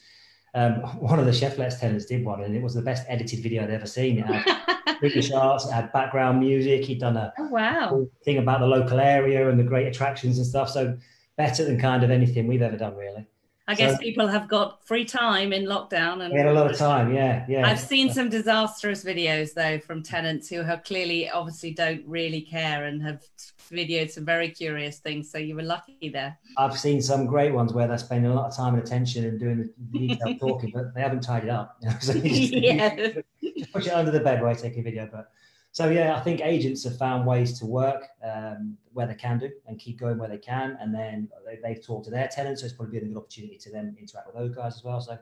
Um, 0.57 0.73
one 0.99 1.21
of 1.21 1.27
the 1.27 1.33
chef 1.33 1.59
lets 1.59 1.79
tenants 1.79 2.07
did 2.07 2.25
one, 2.25 2.43
and 2.43 2.57
it 2.57 2.63
was 2.63 2.75
the 2.75 2.83
best 2.83 3.07
edited 3.09 3.41
video 3.41 3.63
I'd 3.63 3.71
ever 3.71 3.87
seen. 3.87 4.19
It 4.19 4.27
had 4.27 4.99
bigger 5.01 5.23
shots, 5.23 5.67
it 5.67 5.73
had 5.73 5.93
background 5.93 6.41
music. 6.41 6.85
He'd 6.85 6.99
done 6.99 7.17
a 7.17 7.33
oh, 7.39 7.49
wow 7.49 8.07
thing 8.25 8.39
about 8.39 8.61
the 8.61 8.67
local 8.67 8.99
area 8.99 9.49
and 9.49 9.61
the 9.61 9.65
great 9.65 9.87
attractions 9.87 10.39
and 10.39 10.47
stuff. 10.47 10.71
So 10.71 10.97
better 11.37 11.65
than 11.65 11.79
kind 11.79 12.03
of 12.03 12.11
anything 12.11 12.47
we've 12.47 12.63
ever 12.63 12.77
done, 12.77 12.97
really. 12.97 13.27
I 13.69 13.75
guess 13.75 13.97
so, 13.97 13.99
people 13.99 14.29
have 14.29 14.47
got 14.47 14.87
free 14.87 15.05
time 15.05 15.53
in 15.53 15.65
lockdown, 15.65 16.23
and 16.23 16.33
we 16.33 16.39
had 16.39 16.47
a 16.47 16.53
lot 16.53 16.71
of 16.71 16.77
time. 16.77 17.13
Yeah, 17.13 17.45
yeah. 17.49 17.69
I've 17.69 17.81
seen 17.81 18.13
some 18.13 18.29
disastrous 18.29 19.03
videos 19.05 19.55
though 19.55 19.81
from 19.81 20.05
tenants 20.05 20.49
who 20.49 20.63
have 20.63 20.85
clearly, 20.85 21.29
obviously, 21.29 21.73
don't 21.73 22.05
really 22.07 22.43
care 22.43 22.85
and 22.85 23.03
have 23.03 23.25
videoed 23.73 24.11
some 24.11 24.25
very 24.25 24.51
curious 24.51 24.99
things. 24.99 25.31
So 25.31 25.39
you 25.39 25.57
were 25.57 25.63
lucky 25.63 26.09
there. 26.09 26.39
I've 26.57 26.79
seen 26.79 27.03
some 27.03 27.27
great 27.27 27.53
ones 27.53 27.73
where 27.73 27.89
they're 27.89 27.99
spending 27.99 28.31
a 28.31 28.35
lot 28.35 28.47
of 28.47 28.57
time 28.57 28.75
and 28.75 28.83
attention 28.85 29.25
and 29.25 29.41
doing 29.41 29.69
the 29.91 30.09
detailed 30.09 30.39
talking, 30.39 30.71
but 30.73 30.95
they 30.95 31.01
haven't 31.01 31.23
tied 31.23 31.45
it 31.45 31.51
up. 31.51 31.77
You 31.83 31.89
know? 31.91 31.97
so 32.01 32.13
just, 32.13 32.53
yeah. 32.53 32.95
just 33.59 33.73
push 33.73 33.87
it 33.87 33.93
under 33.93 34.13
the 34.13 34.21
bed 34.21 34.43
while 34.43 34.53
you're 34.53 34.61
taking 34.61 34.81
a 34.81 34.83
video, 34.85 35.09
but. 35.11 35.31
So 35.77 35.91
yeah, 35.91 36.17
I 36.17 36.21
think 36.21 36.41
agents 36.41 36.85
have 36.85 36.97
found 36.97 37.27
ways 37.27 37.59
to 37.59 37.67
work 37.67 38.09
um, 38.25 38.79
where 38.95 39.07
they 39.07 39.15
can 39.15 39.39
do 39.39 39.51
and 39.67 39.79
keep 39.79 40.01
going 40.01 40.17
where 40.17 40.31
they 40.31 40.39
can, 40.39 40.79
and 40.81 40.95
then 40.95 41.29
they, 41.45 41.75
have 41.75 41.85
talked 41.85 42.07
to 42.07 42.11
their 42.11 42.29
tenants, 42.29 42.63
so 42.63 42.65
it's 42.65 42.75
probably 42.75 42.99
been 42.99 43.11
a 43.11 43.13
good 43.13 43.19
opportunity 43.19 43.59
to 43.59 43.71
then 43.71 43.95
interact 44.01 44.27
with 44.27 44.37
those 44.37 44.57
guys 44.57 44.77
as 44.77 44.85
well. 44.85 45.03
So 45.03 45.19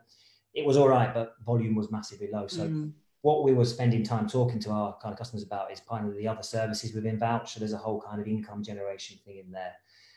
it 0.54 0.64
was 0.64 0.76
all 0.76 0.88
right, 0.88 1.12
but 1.12 1.34
volume 1.44 1.74
was 1.74 1.90
massively 1.90 2.28
low. 2.32 2.46
So 2.46 2.68
mm. 2.68 2.92
what 3.22 3.42
we 3.42 3.52
were 3.52 3.64
spending 3.64 4.04
time 4.04 4.28
talking 4.28 4.60
to 4.60 4.70
our 4.70 4.96
kind 5.02 5.12
of 5.12 5.18
customers 5.18 5.42
about 5.42 5.72
is 5.72 5.80
kind 5.80 6.06
of 6.06 6.16
the 6.16 6.28
other 6.28 6.44
services 6.44 6.94
within 6.94 7.18
Vouch. 7.18 7.56
There's 7.56 7.72
a 7.72 7.76
whole 7.76 8.00
kind 8.00 8.20
of 8.20 8.28
income 8.28 8.62
generation 8.62 9.18
thing 9.24 9.38
in 9.38 9.50
there. 9.50 9.72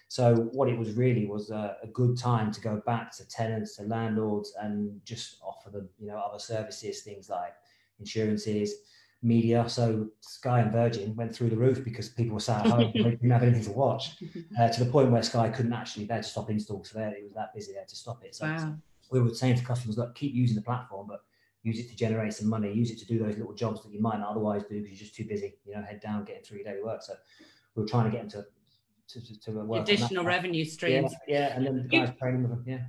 So 0.08 0.36
what 0.52 0.70
it 0.70 0.78
was 0.78 0.92
really 0.92 1.26
was 1.26 1.50
a, 1.50 1.78
a, 1.82 1.88
good 1.88 2.16
time 2.16 2.52
to 2.52 2.62
go 2.62 2.80
back 2.86 3.12
to 3.18 3.28
tenants, 3.28 3.76
to 3.78 3.86
landlords, 3.86 4.54
and 4.62 5.02
just 5.04 5.38
offer 5.44 5.72
them, 5.72 5.90
you 5.98 6.06
know, 6.06 6.20
other 6.20 6.38
services, 6.38 7.02
things 7.02 7.28
like 7.28 7.56
insurances, 8.00 8.76
media. 9.22 9.68
So 9.68 10.08
Sky 10.22 10.62
and 10.62 10.72
Virgin 10.72 11.16
went 11.16 11.36
through 11.36 11.50
the 11.50 11.58
roof 11.58 11.84
because 11.84 12.10
people 12.10 12.36
were 12.36 12.40
sat 12.40 12.66
at 12.66 12.72
home, 12.72 12.92
they 12.94 13.04
didn't 13.04 13.32
have 13.32 13.44
anything 13.44 13.64
to 13.66 13.72
watch, 13.72 14.16
uh, 14.60 14.70
to 14.70 14.84
the 14.84 14.92
point 14.92 15.12
where 15.12 15.24
Sky 15.24 15.50
couldn't 15.50 15.74
actually 15.74 16.06
there 16.06 16.18
to 16.18 16.24
stop 16.24 16.50
installs. 16.50 16.90
So 16.90 17.00
there, 17.00 17.10
it 17.10 17.24
was 17.24 17.34
that 17.34 17.54
busy 17.54 17.74
there 17.74 17.86
to 17.86 17.96
stop 17.96 18.24
it. 18.24 18.36
So 18.36 18.46
wow. 18.46 18.76
we 19.12 19.22
were 19.22 19.34
saying 19.34 19.58
to 19.58 19.64
customers, 19.64 19.98
look, 19.98 20.16
keep 20.16 20.34
using 20.34 20.56
the 20.56 20.62
platform, 20.62 21.08
but 21.08 21.22
use 21.64 21.80
it 21.80 21.90
to 21.90 21.96
generate 21.96 22.34
some 22.34 22.48
money, 22.48 22.72
use 22.72 22.92
it 22.92 23.00
to 23.00 23.06
do 23.06 23.20
those 23.20 23.38
little 23.38 23.54
jobs 23.54 23.84
that 23.84 23.92
you 23.92 24.02
might 24.02 24.20
not 24.20 24.30
otherwise 24.30 24.64
do 24.70 24.82
because 24.82 24.92
you're 24.92 25.06
just 25.06 25.16
too 25.16 25.26
busy, 25.26 25.56
you 25.66 25.76
know, 25.76 25.82
head 25.82 26.00
down, 26.00 26.24
getting 26.24 26.44
through 26.44 26.60
your 26.60 26.66
daily 26.66 26.84
work. 26.84 27.02
So 27.02 27.14
we 27.76 27.84
were 27.84 27.88
trying 27.88 28.06
to 28.06 28.12
get 28.12 28.30
them 28.30 28.42
to 28.42 28.46
to, 29.10 29.26
to, 29.26 29.40
to 29.40 29.52
work 29.52 29.84
additional 29.84 30.26
revenue 30.26 30.66
streams. 30.66 31.14
Yeah, 31.30 31.40
yeah, 31.40 31.56
and 31.56 31.66
then 31.66 31.78
the 31.78 31.84
guys 31.84 32.12
training 32.20 32.44
them. 32.44 32.62
Yeah 32.68 32.80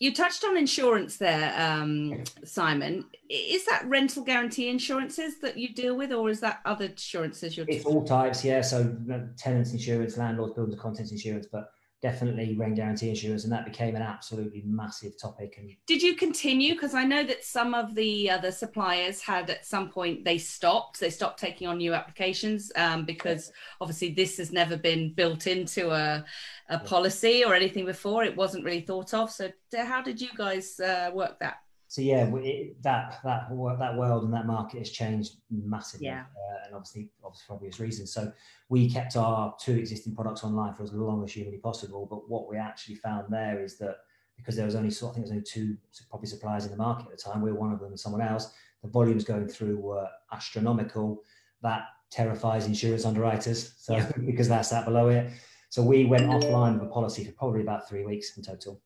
you 0.00 0.12
touched 0.14 0.44
on 0.44 0.56
insurance 0.56 1.16
there, 1.16 1.54
um, 1.58 2.24
Simon. 2.44 3.04
Is 3.28 3.64
that 3.66 3.84
rental 3.86 4.22
guarantee 4.22 4.68
insurances 4.68 5.40
that 5.40 5.56
you 5.56 5.72
deal 5.74 5.96
with, 5.96 6.12
or 6.12 6.30
is 6.30 6.40
that 6.40 6.60
other 6.64 6.86
insurances 6.86 7.56
you're? 7.56 7.66
It's 7.68 7.84
all 7.84 8.04
types, 8.04 8.44
yeah. 8.44 8.60
So 8.60 8.96
tenants 9.36 9.72
insurance, 9.72 10.16
landlords, 10.16 10.54
buildings, 10.54 10.80
contents 10.80 11.12
insurance, 11.12 11.46
but 11.50 11.73
definitely 12.04 12.54
rent 12.54 12.76
guarantee 12.76 13.08
insurance, 13.08 13.44
and 13.44 13.52
that 13.52 13.64
became 13.64 13.96
an 13.96 14.02
absolutely 14.02 14.62
massive 14.66 15.18
topic. 15.18 15.54
And 15.56 15.74
did 15.86 16.02
you 16.02 16.14
continue? 16.14 16.74
Because 16.74 16.92
I 16.92 17.02
know 17.02 17.24
that 17.24 17.42
some 17.42 17.72
of 17.72 17.94
the 17.94 18.28
other 18.28 18.52
suppliers 18.52 19.22
had 19.22 19.48
at 19.48 19.64
some 19.64 19.88
point 19.88 20.22
they 20.22 20.36
stopped. 20.36 21.00
They 21.00 21.08
stopped 21.08 21.40
taking 21.40 21.66
on 21.66 21.78
new 21.78 21.94
applications 21.94 22.70
um, 22.76 23.06
because 23.06 23.50
obviously 23.80 24.10
this 24.12 24.36
has 24.36 24.52
never 24.52 24.76
been 24.76 25.14
built 25.14 25.46
into 25.46 25.92
a, 25.92 26.22
a 26.68 26.78
policy 26.78 27.42
or 27.42 27.54
anything 27.54 27.86
before. 27.86 28.22
It 28.22 28.36
wasn't 28.36 28.66
really 28.66 28.82
thought 28.82 29.14
of. 29.14 29.30
So 29.30 29.50
how 29.74 30.02
did 30.02 30.20
you 30.20 30.28
guys 30.36 30.78
uh, 30.80 31.10
work 31.14 31.38
that? 31.40 31.63
So 31.94 32.02
yeah, 32.02 32.28
it, 32.38 32.82
that 32.82 33.20
that 33.22 33.46
that 33.78 33.96
world 33.96 34.24
and 34.24 34.34
that 34.34 34.46
market 34.46 34.80
has 34.80 34.90
changed 34.90 35.36
massively, 35.48 36.08
yeah. 36.08 36.22
uh, 36.22 36.66
and 36.66 36.74
obviously, 36.74 37.08
obviously 37.24 37.44
for 37.46 37.54
obvious 37.54 37.78
reasons. 37.78 38.12
So 38.12 38.32
we 38.68 38.90
kept 38.90 39.14
our 39.14 39.54
two 39.60 39.76
existing 39.76 40.16
products 40.16 40.42
online 40.42 40.74
for 40.74 40.82
as 40.82 40.92
long 40.92 41.22
as 41.22 41.30
humanly 41.30 41.58
possible. 41.58 42.04
But 42.10 42.28
what 42.28 42.50
we 42.50 42.56
actually 42.56 42.96
found 42.96 43.32
there 43.32 43.62
is 43.62 43.78
that 43.78 43.98
because 44.36 44.56
there 44.56 44.64
was 44.64 44.74
only, 44.74 44.90
sort, 44.90 45.12
I 45.12 45.14
think 45.14 45.26
there 45.28 45.36
was 45.36 45.46
only 45.54 45.76
two 45.76 45.76
property 46.10 46.28
suppliers 46.28 46.64
in 46.64 46.72
the 46.72 46.76
market 46.76 47.06
at 47.12 47.16
the 47.16 47.22
time. 47.22 47.40
We 47.40 47.52
were 47.52 47.60
one 47.60 47.72
of 47.72 47.78
them, 47.78 47.90
and 47.90 48.00
someone 48.00 48.22
else. 48.22 48.50
The 48.82 48.88
volumes 48.88 49.22
going 49.22 49.46
through 49.46 49.78
were 49.78 50.08
astronomical. 50.32 51.22
That 51.62 51.84
terrifies 52.10 52.66
insurance 52.66 53.04
underwriters, 53.04 53.72
so 53.78 53.94
yeah. 53.94 54.10
because 54.26 54.48
that's 54.48 54.70
that 54.70 54.84
below 54.84 55.10
it. 55.10 55.30
So 55.68 55.80
we 55.80 56.06
went 56.06 56.24
offline 56.24 56.74
with 56.74 56.88
a 56.88 56.92
policy 56.92 57.24
for 57.24 57.30
probably 57.30 57.60
about 57.60 57.88
three 57.88 58.04
weeks 58.04 58.36
in 58.36 58.42
total. 58.42 58.80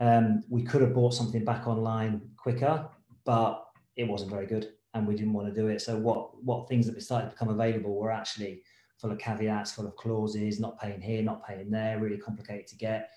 Um, 0.00 0.42
we 0.48 0.62
could 0.62 0.82
have 0.82 0.94
bought 0.94 1.14
something 1.14 1.44
back 1.44 1.66
online 1.66 2.20
quicker, 2.36 2.88
but 3.24 3.66
it 3.96 4.06
wasn't 4.06 4.30
very 4.30 4.46
good, 4.46 4.72
and 4.94 5.06
we 5.06 5.14
didn't 5.14 5.32
want 5.32 5.48
to 5.48 5.60
do 5.60 5.68
it. 5.68 5.80
So 5.80 5.96
what 5.96 6.42
what 6.44 6.68
things 6.68 6.86
that 6.86 7.02
started 7.02 7.26
to 7.26 7.32
become 7.32 7.48
available 7.48 7.94
were 7.94 8.12
actually 8.12 8.62
full 8.98 9.12
of 9.12 9.18
caveats, 9.18 9.72
full 9.72 9.86
of 9.86 9.96
clauses, 9.96 10.58
not 10.60 10.78
paying 10.80 11.00
here, 11.00 11.22
not 11.22 11.46
paying 11.46 11.70
there, 11.70 11.98
really 11.98 12.18
complicated 12.18 12.66
to 12.68 12.76
get. 12.76 13.10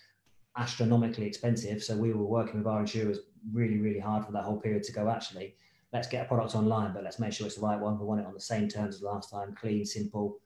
astronomically 0.57 1.25
expensive. 1.25 1.81
So 1.83 1.95
we 1.95 2.11
were 2.11 2.25
working 2.25 2.57
with 2.57 2.67
our 2.67 2.81
insurers 2.81 3.19
really, 3.53 3.77
really 3.77 3.99
hard 3.99 4.25
for 4.25 4.33
that 4.33 4.43
whole 4.43 4.59
period 4.59 4.83
to 4.83 4.91
go, 4.91 5.07
actually, 5.07 5.55
let's 5.93 6.07
get 6.07 6.25
a 6.25 6.27
product 6.27 6.55
online, 6.55 6.91
but 6.93 7.03
let's 7.03 7.19
make 7.19 7.33
sure 7.33 7.47
it's 7.47 7.55
the 7.55 7.61
right 7.61 7.79
one. 7.79 7.97
We 7.99 8.05
want 8.05 8.21
it 8.21 8.25
on 8.27 8.33
the 8.33 8.41
same 8.53 8.67
terms 8.67 8.95
as 8.95 9.01
last 9.01 9.29
time, 9.31 9.55
clean, 9.55 9.85
simple, 9.85 10.39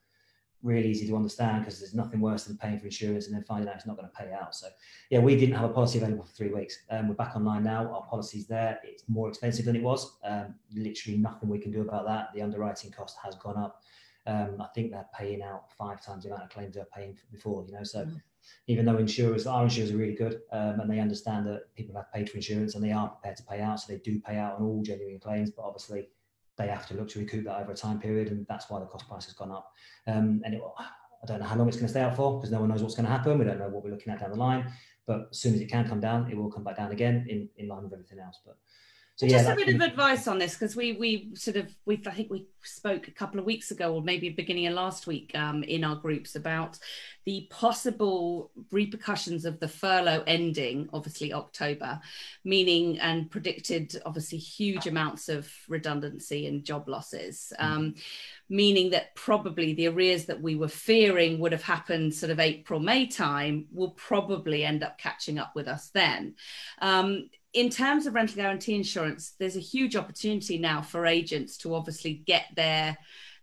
really 0.63 0.89
easy 0.89 1.07
to 1.07 1.15
understand 1.15 1.63
because 1.63 1.79
there's 1.79 1.93
nothing 1.93 2.19
worse 2.21 2.45
than 2.45 2.57
paying 2.57 2.79
for 2.79 2.85
insurance 2.85 3.27
and 3.27 3.35
then 3.35 3.43
finding 3.43 3.69
out 3.69 3.75
it's 3.75 3.85
not 3.85 3.97
going 3.97 4.07
to 4.07 4.15
pay 4.15 4.31
out. 4.31 4.55
So 4.55 4.67
yeah, 5.09 5.19
we 5.19 5.35
didn't 5.35 5.55
have 5.55 5.69
a 5.69 5.73
policy 5.73 5.99
available 5.99 6.23
for 6.23 6.33
three 6.33 6.51
weeks. 6.51 6.77
Um, 6.89 7.09
we're 7.09 7.15
back 7.15 7.35
online 7.35 7.63
now. 7.63 7.93
Our 7.93 8.03
policy's 8.03 8.47
there. 8.47 8.79
It's 8.83 9.03
more 9.07 9.29
expensive 9.29 9.65
than 9.65 9.75
it 9.75 9.83
was. 9.83 10.17
Um, 10.23 10.55
literally 10.73 11.17
nothing 11.17 11.49
we 11.49 11.59
can 11.59 11.71
do 11.71 11.81
about 11.81 12.05
that. 12.07 12.29
The 12.33 12.41
underwriting 12.41 12.91
cost 12.91 13.17
has 13.23 13.35
gone 13.35 13.57
up. 13.57 13.81
Um, 14.25 14.55
I 14.61 14.67
think 14.73 14.91
they're 14.91 15.07
paying 15.17 15.41
out 15.41 15.65
five 15.77 16.03
times 16.03 16.23
the 16.23 16.29
amount 16.29 16.43
of 16.43 16.49
claims 16.49 16.75
they're 16.75 16.87
paying 16.95 17.17
before, 17.31 17.65
you 17.67 17.73
know, 17.73 17.83
so 17.83 18.05
mm 18.05 18.21
even 18.67 18.85
though 18.85 18.97
insurers, 18.97 19.47
our 19.47 19.63
insurers 19.63 19.91
are 19.91 19.97
really 19.97 20.15
good 20.15 20.41
um, 20.51 20.79
and 20.79 20.89
they 20.89 20.99
understand 20.99 21.45
that 21.47 21.73
people 21.75 21.95
have 21.95 22.11
paid 22.11 22.29
for 22.29 22.37
insurance 22.37 22.75
and 22.75 22.83
they 22.83 22.91
are 22.91 23.09
prepared 23.09 23.37
to 23.37 23.43
pay 23.43 23.61
out. 23.61 23.79
So 23.79 23.93
they 23.93 23.99
do 23.99 24.19
pay 24.19 24.37
out 24.37 24.55
on 24.55 24.63
all 24.63 24.81
genuine 24.83 25.19
claims, 25.19 25.51
but 25.51 25.63
obviously 25.63 26.09
they 26.57 26.67
have 26.67 26.87
to 26.87 26.93
look 26.93 27.09
to 27.09 27.19
recoup 27.19 27.45
that 27.45 27.59
over 27.59 27.71
a 27.71 27.75
time 27.75 27.99
period. 27.99 28.29
And 28.29 28.45
that's 28.47 28.69
why 28.69 28.79
the 28.79 28.85
cost 28.85 29.07
price 29.07 29.25
has 29.25 29.33
gone 29.33 29.51
up. 29.51 29.71
Um, 30.07 30.41
and 30.45 30.53
it, 30.53 30.61
I 30.79 31.25
don't 31.25 31.39
know 31.39 31.45
how 31.45 31.55
long 31.55 31.67
it's 31.67 31.77
going 31.77 31.87
to 31.87 31.91
stay 31.91 32.01
out 32.01 32.15
for 32.15 32.37
because 32.37 32.51
no 32.51 32.59
one 32.59 32.69
knows 32.69 32.81
what's 32.81 32.95
going 32.95 33.05
to 33.05 33.11
happen. 33.11 33.39
We 33.39 33.45
don't 33.45 33.59
know 33.59 33.69
what 33.69 33.83
we're 33.83 33.91
looking 33.91 34.13
at 34.13 34.19
down 34.19 34.31
the 34.31 34.37
line. 34.37 34.71
But 35.05 35.27
as 35.31 35.39
soon 35.39 35.53
as 35.53 35.61
it 35.61 35.69
can 35.69 35.87
come 35.87 35.99
down, 35.99 36.29
it 36.29 36.37
will 36.37 36.51
come 36.51 36.63
back 36.63 36.77
down 36.77 36.91
again 36.91 37.25
in, 37.29 37.49
in 37.57 37.67
line 37.67 37.83
with 37.83 37.93
everything 37.93 38.19
else. 38.19 38.39
But 38.45 38.57
so 39.15 39.27
yeah, 39.27 39.43
just 39.43 39.49
a 39.49 39.55
bit 39.55 39.75
of 39.75 39.81
advice 39.81 40.27
on 40.27 40.39
this 40.39 40.55
because 40.55 40.75
we 40.75 40.93
we 40.93 41.29
sort 41.35 41.55
of 41.55 41.73
we 41.85 42.01
I 42.07 42.11
think 42.11 42.31
we 42.31 42.47
spoke 42.63 43.07
a 43.07 43.11
couple 43.11 43.39
of 43.39 43.45
weeks 43.45 43.69
ago 43.69 43.93
or 43.93 44.01
maybe 44.01 44.29
beginning 44.29 44.65
of 44.65 44.73
last 44.73 45.05
week 45.05 45.31
um, 45.35 45.61
in 45.61 45.83
our 45.83 45.95
groups 45.95 46.35
about 46.35 46.79
the 47.25 47.47
possible 47.51 48.49
repercussions 48.71 49.45
of 49.45 49.59
the 49.59 49.67
furlough 49.67 50.23
ending, 50.25 50.89
obviously 50.93 51.31
October, 51.31 52.01
meaning 52.43 52.99
and 52.99 53.29
predicted 53.29 54.01
obviously 54.03 54.39
huge 54.39 54.87
amounts 54.87 55.29
of 55.29 55.47
redundancy 55.69 56.47
and 56.47 56.65
job 56.65 56.89
losses. 56.89 57.53
Mm. 57.59 57.65
Um, 57.65 57.95
meaning 58.49 58.89
that 58.91 59.15
probably 59.15 59.73
the 59.73 59.87
arrears 59.87 60.25
that 60.25 60.41
we 60.41 60.55
were 60.55 60.67
fearing 60.67 61.39
would 61.39 61.51
have 61.51 61.63
happened 61.63 62.13
sort 62.13 62.31
of 62.31 62.39
April, 62.39 62.79
May 62.79 63.05
time 63.07 63.67
will 63.71 63.91
probably 63.91 64.65
end 64.65 64.83
up 64.83 64.97
catching 64.97 65.37
up 65.37 65.53
with 65.55 65.67
us 65.67 65.91
then. 65.93 66.35
Um, 66.81 67.29
in 67.53 67.69
terms 67.69 68.07
of 68.07 68.15
rental 68.15 68.37
guarantee 68.37 68.75
insurance, 68.75 69.35
there's 69.39 69.55
a 69.55 69.61
huge 69.61 69.95
opportunity 69.95 70.57
now 70.57 70.81
for 70.81 71.05
agents 71.05 71.57
to 71.57 71.75
obviously 71.75 72.23
get 72.25 72.45
their 72.55 72.97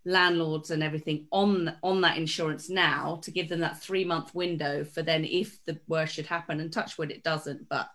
landlords 0.04 0.70
and 0.70 0.82
everything 0.82 1.26
on 1.30 1.74
on 1.82 2.00
that 2.00 2.16
insurance 2.16 2.70
now 2.70 3.20
to 3.22 3.30
give 3.30 3.48
them 3.48 3.60
that 3.60 3.80
three 3.80 4.04
month 4.04 4.34
window 4.34 4.82
for 4.82 5.02
then 5.02 5.24
if 5.24 5.62
the 5.66 5.78
worst 5.88 6.14
should 6.14 6.26
happen 6.26 6.60
and 6.60 6.72
touch 6.72 6.96
wood 6.96 7.10
it 7.10 7.22
doesn't 7.22 7.68
but 7.68 7.88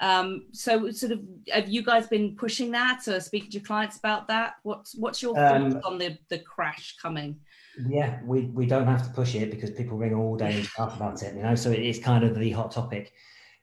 um 0.00 0.46
so 0.52 0.90
sort 0.92 1.10
of 1.10 1.20
have 1.52 1.68
you 1.68 1.82
guys 1.82 2.06
been 2.06 2.36
pushing 2.36 2.70
that 2.70 3.06
or 3.08 3.18
speaking 3.18 3.50
to 3.50 3.58
your 3.58 3.66
clients 3.66 3.98
about 3.98 4.28
that? 4.28 4.54
What's 4.62 4.94
what's 4.94 5.20
your 5.20 5.34
thoughts 5.34 5.74
um, 5.74 5.80
on 5.84 5.98
the 5.98 6.16
the 6.28 6.38
crash 6.38 6.96
coming? 7.00 7.40
Yeah 7.88 8.20
we 8.24 8.42
we 8.42 8.66
don't 8.66 8.86
have 8.86 9.04
to 9.04 9.12
push 9.12 9.34
it 9.34 9.50
because 9.50 9.70
people 9.70 9.98
ring 9.98 10.14
all 10.14 10.36
day 10.36 10.54
and 10.54 10.68
talk 10.68 10.94
about 10.94 11.22
it 11.22 11.34
you 11.34 11.42
know 11.42 11.54
so 11.56 11.70
it 11.70 11.80
is 11.80 11.98
kind 11.98 12.22
of 12.22 12.38
the 12.38 12.50
hot 12.50 12.70
topic. 12.70 13.12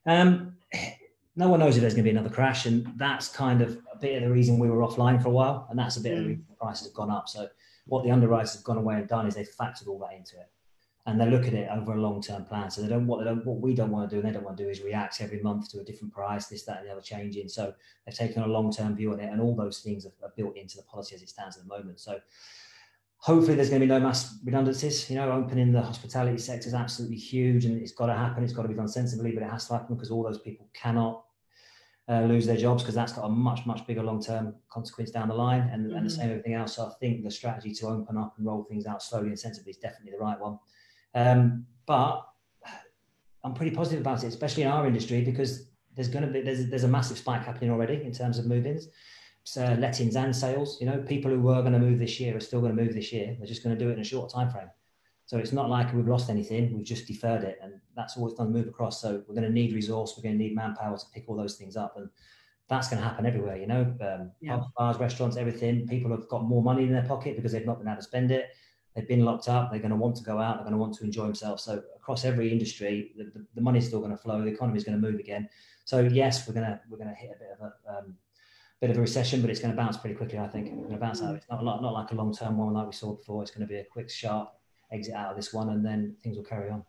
Um 0.06 0.58
no 1.36 1.48
one 1.48 1.60
knows 1.60 1.78
if 1.78 1.82
there's 1.82 1.94
going 1.94 2.04
to 2.04 2.12
be 2.12 2.18
another 2.18 2.34
crash, 2.34 2.66
and 2.66 2.92
that's 2.98 3.30
kind 3.30 3.62
of 3.62 3.78
a 3.94 3.98
bit 3.98 4.16
of 4.18 4.24
the 4.24 4.30
reason 4.30 4.60
we 4.60 4.70
were 4.70 4.82
offline 4.82 5.22
for 5.22 5.30
a 5.30 5.32
while, 5.32 5.68
and 5.70 5.80
that's 5.80 5.98
a 5.98 6.02
bit 6.02 6.14
mm. 6.14 6.18
of 6.18 6.24
the 6.24 6.26
mm. 6.26 6.30
reason 6.30 6.46
the 6.50 6.56
prices 6.56 6.88
have 6.88 6.94
gone 6.94 7.10
up. 7.10 7.30
So 7.30 7.48
what 7.86 8.04
the 8.04 8.12
underwriters 8.12 8.54
have 8.54 8.64
gone 8.64 8.78
away 8.78 8.96
and 8.96 9.08
done 9.08 9.28
is 9.28 9.36
they've 9.36 9.48
factored 9.60 9.88
all 9.88 10.00
that 10.00 10.14
into 10.16 10.38
it, 10.38 10.50
and 11.06 11.20
they 11.20 11.30
look 11.30 11.48
at 11.48 11.54
it 11.54 11.70
over 11.72 11.94
a 11.94 12.02
long-term 12.02 12.46
plan. 12.46 12.70
So 12.70 12.82
they 12.82 12.90
don't 12.90 13.08
what 13.08 13.20
they 13.20 13.26
don't 13.26 13.46
what 13.46 13.62
we 13.62 13.74
don't 13.74 13.92
want 13.92 14.10
to 14.10 14.16
do, 14.16 14.20
and 14.20 14.30
they 14.30 14.34
don't 14.34 14.44
want 14.44 14.58
to 14.58 14.64
do 14.64 14.70
is 14.70 14.82
react 14.82 15.22
every 15.22 15.42
month 15.42 15.72
to 15.72 15.80
a 15.80 15.84
different 15.84 16.14
price, 16.14 16.48
this, 16.48 16.64
that, 16.64 16.80
and 16.80 16.88
the 16.88 16.92
other 16.92 17.02
changing. 17.02 17.48
So 17.48 17.74
they've 18.06 18.16
taken 18.16 18.44
a 18.44 18.48
long-term 18.48 18.96
view 18.96 19.14
on 19.14 19.20
it, 19.22 19.32
and 19.32 19.40
all 19.40 19.56
those 19.56 19.80
things 19.80 20.06
are, 20.06 20.14
are 20.24 20.34
built 20.36 20.58
into 20.58 20.78
the 20.78 20.84
policy 20.84 21.16
as 21.16 21.22
it 21.22 21.30
stands 21.30 21.58
at 21.58 21.64
the 21.64 21.70
moment. 21.70 22.00
So 22.02 22.20
hopefully 23.22 23.56
there's 23.56 23.70
going 23.70 23.80
to 23.80 23.86
be 23.86 23.90
no 23.90 24.00
mass 24.00 24.36
redundancies. 24.44 25.10
You 25.10 25.18
know, 25.18 25.32
opening 25.32 25.72
the 25.72 25.82
hospitality 25.82 26.40
sector 26.40 26.68
is 26.68 26.74
absolutely 26.74 27.18
huge 27.18 27.66
and 27.66 27.80
it's 27.80 27.92
got 27.92 28.08
to 28.08 28.16
happen. 28.16 28.44
It's 28.44 28.54
got 28.54 28.64
to 28.64 28.68
be 28.68 28.74
done 28.74 28.88
sensibly, 28.88 29.32
but 29.32 29.44
it 29.44 29.50
has 29.50 29.68
to 29.68 29.74
happen 29.74 29.96
because 29.96 30.10
all 30.10 30.24
those 30.24 30.40
people 30.40 30.68
cannot 30.74 31.24
uh, 32.10 32.22
lose 32.22 32.48
their 32.48 32.58
jobs 32.58 32.82
because 32.82 32.96
that's 32.96 33.14
got 33.14 33.26
a 33.26 33.30
much, 33.30 33.66
much 33.68 33.86
bigger 33.86 34.02
long 34.02 34.22
term 34.22 34.56
consequence 34.70 35.12
down 35.12 35.28
the 35.28 35.36
line. 35.36 35.70
And, 35.72 35.88
mm-hmm. 35.88 35.98
and 35.98 36.06
the 36.06 36.12
mm-hmm. 36.12 36.22
same 36.22 36.30
everything 36.32 36.56
else. 36.56 36.76
So 36.76 36.88
I 36.88 36.94
think 37.00 37.24
the 37.24 37.30
strategy 37.30 37.74
to 37.76 37.88
open 37.88 38.18
up 38.18 38.34
and 38.38 38.46
roll 38.46 38.64
things 38.64 38.88
out 38.88 39.04
slowly 39.04 39.28
and 39.28 39.40
sensibly 39.40 39.70
is 39.70 39.78
definitely 39.78 40.14
the 40.14 40.24
right 40.24 40.40
one. 40.40 40.58
Um, 41.14 41.68
but 41.86 42.26
I'm 43.44 43.54
pretty 43.54 43.76
positive 43.76 44.02
about 44.02 44.24
it, 44.24 44.28
especially 44.28 44.64
in 44.64 44.70
our 44.70 44.88
industry, 44.88 45.22
because 45.22 45.70
there's 45.96 46.08
going 46.08 46.26
to 46.26 46.32
be 46.32 46.42
there's, 46.42 46.68
there's 46.68 46.86
a 46.86 46.88
massive 46.88 47.20
spike 47.20 47.46
happening 47.46 47.70
already 47.70 48.02
in 48.04 48.14
terms 48.14 48.40
of 48.40 48.48
move-ins 48.48 48.88
so 49.44 49.66
lettings 49.80 50.16
and 50.16 50.36
sales. 50.36 50.78
You 50.80 50.88
know, 50.88 51.00
people 51.00 51.32
who 51.32 51.42
were 51.42 51.62
going 51.62 51.74
to 51.74 51.80
move 51.80 52.00
this 52.00 52.20
year 52.20 52.36
are 52.36 52.40
still 52.40 52.62
going 52.62 52.76
to 52.76 52.82
move 52.82 52.94
this 52.94 53.12
year. 53.12 53.36
They're 53.38 53.48
just 53.48 53.64
going 53.64 53.78
to 53.78 53.84
do 53.84 53.90
it 53.90 53.94
in 53.94 54.00
a 54.00 54.04
short 54.04 54.32
time 54.32 54.50
frame. 54.50 54.70
So 55.26 55.38
it's 55.38 55.54
not 55.54 55.70
like 55.70 55.94
we've 55.94 56.08
lost 56.08 56.30
anything. 56.30 56.76
We've 56.76 56.86
just 56.86 57.08
deferred 57.08 57.44
it, 57.44 57.58
and 57.64 57.80
that's 57.96 58.18
always 58.18 58.34
done 58.34 58.52
move 58.52 58.68
across. 58.68 59.02
So 59.02 59.24
we're 59.28 59.36
going 59.36 59.48
to 59.48 59.52
need 59.52 59.74
resource. 59.74 60.14
We're 60.18 60.24
going 60.24 60.38
to 60.38 60.44
need 60.44 60.56
manpower 60.56 60.98
to 60.98 61.06
pick 61.14 61.26
all 61.28 61.38
those 61.38 61.56
things 61.56 61.78
up, 61.78 61.96
and 61.96 62.10
that's 62.68 62.90
going 62.90 63.02
to 63.02 63.08
happen 63.08 63.26
everywhere. 63.26 63.56
You 63.56 63.68
know, 63.68 63.82
um, 64.02 64.32
yeah. 64.42 64.60
bars, 64.78 64.98
restaurants, 64.98 65.38
everything. 65.38 65.88
People 65.88 66.12
have 66.12 66.28
got 66.28 66.44
more 66.44 66.62
money 66.62 66.84
in 66.84 66.92
their 66.92 67.06
pocket 67.06 67.38
because 67.38 67.54
they've 67.54 67.66
not 67.66 67.80
been 67.80 67.88
able 67.88 67.98
to 67.98 68.04
spend 68.04 68.32
it. 68.32 68.50
They've 68.94 69.08
been 69.08 69.24
locked 69.24 69.48
up. 69.48 69.72
They're 69.72 69.80
going 69.80 69.92
to 69.92 69.98
want 69.98 70.18
to 70.18 70.24
go 70.24 70.38
out. 70.38 70.56
They're 70.56 70.66
going 70.66 70.74
to 70.74 70.78
want 70.78 70.96
to 70.96 71.06
enjoy 71.06 71.24
themselves. 71.24 71.64
So 71.64 71.82
across 71.96 72.26
every 72.26 72.52
industry, 72.52 73.14
the, 73.16 73.24
the, 73.24 73.46
the 73.56 73.62
money's 73.62 73.88
still 73.88 74.00
going 74.00 74.12
to 74.12 74.18
flow. 74.18 74.42
The 74.42 74.48
economy 74.48 74.78
is 74.78 74.84
going 74.84 75.00
to 75.00 75.08
move 75.08 75.20
again. 75.20 75.48
So 75.86 76.02
yes, 76.02 76.46
we're 76.48 76.54
going 76.54 76.66
to 76.66 76.80
we're 76.90 76.98
going 76.98 77.10
to 77.10 77.16
hit 77.16 77.32
a 77.34 77.40
bit 77.40 77.50
of 77.58 77.68
a 77.68 77.98
um, 77.98 78.16
bit 78.82 78.90
of 78.90 78.98
a 78.98 79.02
recession, 79.02 79.42
but 79.42 79.50
it's 79.52 79.60
going 79.60 79.72
to 79.72 79.78
bounce 79.78 79.96
pretty 79.96 80.16
quickly. 80.16 80.40
I 80.40 80.48
think 80.48 80.68
it's 80.68 80.76
going 80.76 80.90
to 80.90 80.98
bounce 80.98 81.22
out. 81.22 81.36
It's 81.36 81.46
not 81.50 81.64
not, 81.64 81.94
like 81.94 82.12
a 82.12 82.16
long 82.16 82.34
term 82.34 82.58
one 82.58 82.74
like 82.74 82.88
we 82.88 82.94
saw 82.94 83.14
before. 83.14 83.44
It's 83.44 83.52
going 83.52 83.66
to 83.66 83.72
be 83.72 83.80
a 83.80 83.86
quick, 83.86 84.10
sharp 84.10 84.54
exit 84.92 85.14
out 85.14 85.30
of 85.30 85.36
this 85.38 85.54
one, 85.54 85.70
and 85.70 85.86
then 85.86 86.16
things 86.24 86.36
will 86.36 86.44
carry 86.44 86.70
on. 86.70 86.84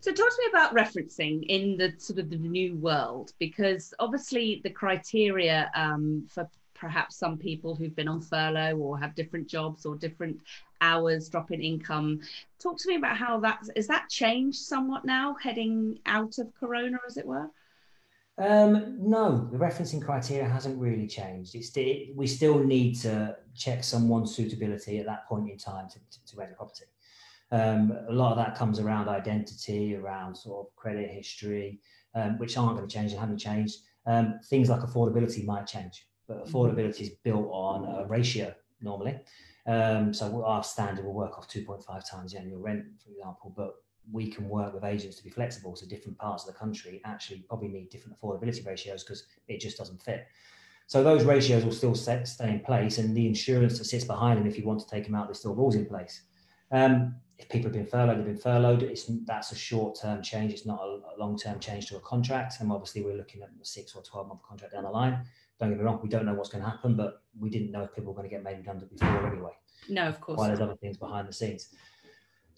So, 0.00 0.12
talk 0.12 0.28
to 0.28 0.36
me 0.38 0.50
about 0.50 0.76
referencing 0.76 1.44
in 1.48 1.76
the 1.78 1.94
sort 1.98 2.18
of 2.18 2.30
the 2.30 2.36
new 2.36 2.76
world, 2.76 3.32
because 3.38 3.94
obviously 3.98 4.60
the 4.62 4.70
criteria 4.70 5.70
um, 5.74 6.26
for 6.28 6.48
perhaps 6.74 7.16
some 7.16 7.36
people 7.36 7.74
who've 7.74 7.96
been 7.96 8.06
on 8.06 8.20
furlough 8.20 8.76
or 8.76 8.96
have 8.96 9.14
different 9.16 9.48
jobs 9.48 9.84
or 9.84 9.96
different 9.96 10.38
hours 10.80 11.28
drop 11.28 11.50
in 11.50 11.60
income. 11.60 12.20
Talk 12.60 12.78
to 12.78 12.88
me 12.88 12.94
about 12.94 13.16
how 13.16 13.40
that 13.40 13.60
is 13.74 13.88
that 13.88 14.08
changed 14.08 14.58
somewhat 14.58 15.04
now, 15.04 15.34
heading 15.42 15.98
out 16.06 16.38
of 16.38 16.54
Corona, 16.54 16.98
as 17.08 17.16
it 17.16 17.26
were. 17.26 17.50
Um, 18.38 18.96
no, 19.00 19.48
the 19.50 19.58
referencing 19.58 20.04
criteria 20.04 20.48
hasn't 20.48 20.78
really 20.78 21.08
changed. 21.08 21.54
It's 21.54 21.76
it, 21.76 22.14
we 22.14 22.26
still 22.26 22.62
need 22.62 22.94
to 23.00 23.36
check 23.54 23.82
someone's 23.82 24.34
suitability 24.34 24.98
at 24.98 25.06
that 25.06 25.26
point 25.26 25.50
in 25.50 25.58
time 25.58 25.88
to, 25.88 25.98
to, 25.98 26.26
to 26.26 26.36
rent 26.36 26.52
a 26.52 26.54
property. 26.54 26.84
Um, 27.50 27.92
a 28.08 28.12
lot 28.12 28.32
of 28.32 28.36
that 28.38 28.56
comes 28.56 28.78
around 28.78 29.08
identity, 29.08 29.96
around 29.96 30.36
sort 30.36 30.66
of 30.66 30.76
credit 30.76 31.10
history, 31.10 31.80
um, 32.14 32.38
which 32.38 32.56
aren't 32.56 32.76
going 32.76 32.88
to 32.88 32.94
change 32.94 33.10
and 33.10 33.20
haven't 33.20 33.38
changed. 33.38 33.78
Um, 34.06 34.38
things 34.48 34.68
like 34.68 34.80
affordability 34.80 35.44
might 35.44 35.66
change, 35.66 36.06
but 36.28 36.44
mm-hmm. 36.44 36.56
affordability 36.56 37.00
is 37.02 37.10
built 37.24 37.48
on 37.50 38.02
a 38.02 38.06
ratio 38.06 38.54
normally. 38.80 39.18
Um, 39.66 40.14
so 40.14 40.44
our 40.44 40.62
standard 40.62 41.04
will 41.04 41.12
work 41.12 41.36
off 41.36 41.48
2.5 41.48 42.10
times 42.10 42.32
the 42.32 42.38
annual 42.38 42.60
rent, 42.60 42.84
for 43.04 43.10
example, 43.10 43.52
but 43.54 43.74
we 44.10 44.30
can 44.30 44.48
work 44.48 44.72
with 44.74 44.84
agents 44.84 45.16
to 45.16 45.24
be 45.24 45.30
flexible. 45.30 45.76
So 45.76 45.86
different 45.86 46.18
parts 46.18 46.46
of 46.46 46.52
the 46.52 46.58
country 46.58 47.00
actually 47.04 47.40
probably 47.48 47.68
need 47.68 47.90
different 47.90 48.18
affordability 48.18 48.66
ratios 48.66 49.04
because 49.04 49.24
it 49.48 49.60
just 49.60 49.76
doesn't 49.76 50.02
fit. 50.02 50.26
So 50.86 51.04
those 51.04 51.24
ratios 51.24 51.64
will 51.64 51.72
still 51.72 51.94
set, 51.94 52.26
stay 52.26 52.48
in 52.48 52.60
place, 52.60 52.96
and 52.96 53.14
the 53.14 53.26
insurance 53.26 53.78
that 53.78 53.84
sits 53.84 54.04
behind 54.04 54.38
them, 54.38 54.46
if 54.46 54.56
you 54.56 54.64
want 54.64 54.80
to 54.80 54.88
take 54.88 55.04
them 55.04 55.14
out, 55.14 55.26
there's 55.26 55.40
still 55.40 55.54
rules 55.54 55.74
in 55.74 55.84
place. 55.84 56.22
Um, 56.70 57.16
if 57.38 57.48
people 57.48 57.68
have 57.68 57.74
been 57.74 57.86
furloughed, 57.86 58.18
they've 58.18 58.24
been 58.24 58.38
furloughed. 58.38 58.82
It's 58.82 59.04
that's 59.26 59.52
a 59.52 59.54
short-term 59.54 60.22
change. 60.22 60.52
It's 60.52 60.66
not 60.66 60.80
a, 60.80 61.00
a 61.14 61.16
long-term 61.18 61.60
change 61.60 61.86
to 61.88 61.96
a 61.96 62.00
contract. 62.00 62.54
And 62.60 62.72
obviously, 62.72 63.02
we're 63.02 63.16
looking 63.16 63.42
at 63.42 63.48
a 63.48 63.64
six 63.64 63.94
or 63.94 64.02
twelve-month 64.02 64.40
contract 64.42 64.72
down 64.72 64.84
the 64.84 64.90
line. 64.90 65.24
Don't 65.60 65.70
get 65.70 65.78
me 65.78 65.84
wrong, 65.84 66.00
we 66.02 66.08
don't 66.08 66.24
know 66.24 66.34
what's 66.34 66.48
going 66.48 66.62
to 66.62 66.70
happen, 66.70 66.94
but 66.94 67.22
we 67.38 67.50
didn't 67.50 67.72
know 67.72 67.82
if 67.82 67.92
people 67.92 68.12
were 68.12 68.16
going 68.16 68.28
to 68.28 68.34
get 68.34 68.44
made 68.44 68.58
redundant 68.58 68.90
before 68.90 69.26
anyway. 69.26 69.52
No, 69.88 70.06
of 70.06 70.20
course. 70.20 70.38
While 70.38 70.48
there's 70.48 70.60
other 70.60 70.76
things 70.76 70.96
behind 70.96 71.28
the 71.28 71.32
scenes. 71.32 71.74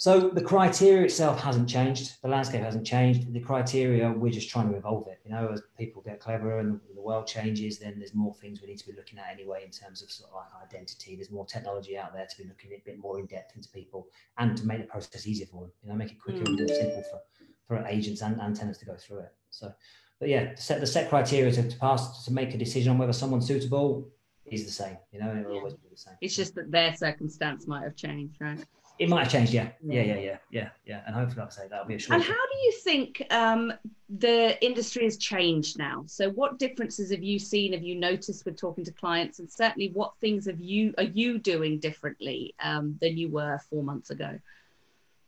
So 0.00 0.30
the 0.30 0.40
criteria 0.40 1.02
itself 1.04 1.42
hasn't 1.42 1.68
changed. 1.68 2.22
The 2.22 2.28
landscape 2.28 2.62
hasn't 2.62 2.86
changed. 2.86 3.30
The 3.34 3.38
criteria, 3.38 4.10
we're 4.10 4.32
just 4.32 4.48
trying 4.48 4.70
to 4.70 4.76
evolve 4.78 5.06
it. 5.08 5.20
You 5.26 5.30
know, 5.30 5.50
as 5.52 5.60
people 5.76 6.00
get 6.00 6.20
cleverer 6.20 6.60
and 6.60 6.80
the 6.94 7.02
world 7.02 7.26
changes, 7.26 7.78
then 7.78 7.98
there's 7.98 8.14
more 8.14 8.32
things 8.32 8.62
we 8.62 8.68
need 8.68 8.78
to 8.78 8.86
be 8.86 8.94
looking 8.96 9.18
at 9.18 9.26
anyway 9.30 9.62
in 9.62 9.70
terms 9.70 10.00
of 10.02 10.10
sort 10.10 10.30
of 10.30 10.36
like 10.36 10.46
identity. 10.66 11.16
There's 11.16 11.30
more 11.30 11.44
technology 11.44 11.98
out 11.98 12.14
there 12.14 12.24
to 12.24 12.42
be 12.42 12.48
looking 12.48 12.72
a 12.72 12.82
bit 12.82 12.98
more 12.98 13.18
in 13.18 13.26
depth 13.26 13.54
into 13.54 13.68
people 13.68 14.08
and 14.38 14.56
to 14.56 14.66
make 14.66 14.80
the 14.80 14.86
process 14.86 15.26
easier 15.26 15.44
for 15.44 15.64
them. 15.64 15.72
You 15.82 15.90
know, 15.90 15.96
make 15.96 16.12
it 16.12 16.18
quicker 16.18 16.44
mm. 16.44 16.46
and 16.46 16.58
more 16.60 16.68
simple 16.68 17.04
for, 17.10 17.20
for 17.68 17.86
agents 17.86 18.22
and, 18.22 18.40
and 18.40 18.56
tenants 18.56 18.78
to 18.78 18.86
go 18.86 18.96
through 18.96 19.18
it. 19.18 19.34
So, 19.50 19.70
but 20.18 20.30
yeah, 20.30 20.54
the 20.54 20.62
set 20.62 20.80
the 20.80 20.86
set 20.86 21.10
criteria 21.10 21.52
to, 21.52 21.68
to 21.68 21.76
pass 21.76 22.24
to 22.24 22.32
make 22.32 22.54
a 22.54 22.58
decision 22.58 22.92
on 22.92 22.96
whether 22.96 23.12
someone's 23.12 23.46
suitable 23.46 24.08
is 24.46 24.64
the 24.64 24.72
same. 24.72 24.96
You 25.12 25.20
know, 25.20 25.30
it'll 25.38 25.52
yeah. 25.52 25.58
always 25.58 25.74
be 25.74 25.88
the 25.90 25.98
same. 25.98 26.14
It's 26.22 26.34
just 26.34 26.54
that 26.54 26.70
their 26.70 26.96
circumstance 26.96 27.66
might 27.66 27.82
have 27.82 27.96
changed, 27.96 28.36
right? 28.40 28.64
It 29.00 29.08
might 29.08 29.22
have 29.22 29.32
changed, 29.32 29.54
yeah, 29.54 29.70
yeah, 29.82 30.02
yeah, 30.02 30.18
yeah, 30.18 30.36
yeah, 30.50 30.68
yeah. 30.84 31.00
And 31.06 31.14
hopefully, 31.14 31.40
like 31.40 31.52
I 31.52 31.62
say, 31.62 31.68
that'll 31.70 31.86
be 31.86 31.94
a 31.94 31.98
short. 31.98 32.16
And 32.16 32.22
how 32.22 32.34
do 32.34 32.58
you 32.58 32.72
think 32.84 33.26
um, 33.30 33.72
the 34.10 34.62
industry 34.62 35.04
has 35.04 35.16
changed 35.16 35.78
now? 35.78 36.04
So, 36.06 36.28
what 36.28 36.58
differences 36.58 37.10
have 37.10 37.22
you 37.22 37.38
seen? 37.38 37.72
Have 37.72 37.82
you 37.82 37.94
noticed 37.94 38.44
with 38.44 38.58
talking 38.58 38.84
to 38.84 38.92
clients? 38.92 39.38
And 39.38 39.50
certainly, 39.50 39.90
what 39.94 40.12
things 40.20 40.44
have 40.44 40.60
you 40.60 40.92
are 40.98 41.04
you 41.04 41.38
doing 41.38 41.78
differently 41.78 42.54
um, 42.62 42.98
than 43.00 43.16
you 43.16 43.30
were 43.30 43.58
four 43.70 43.82
months 43.82 44.10
ago? 44.10 44.38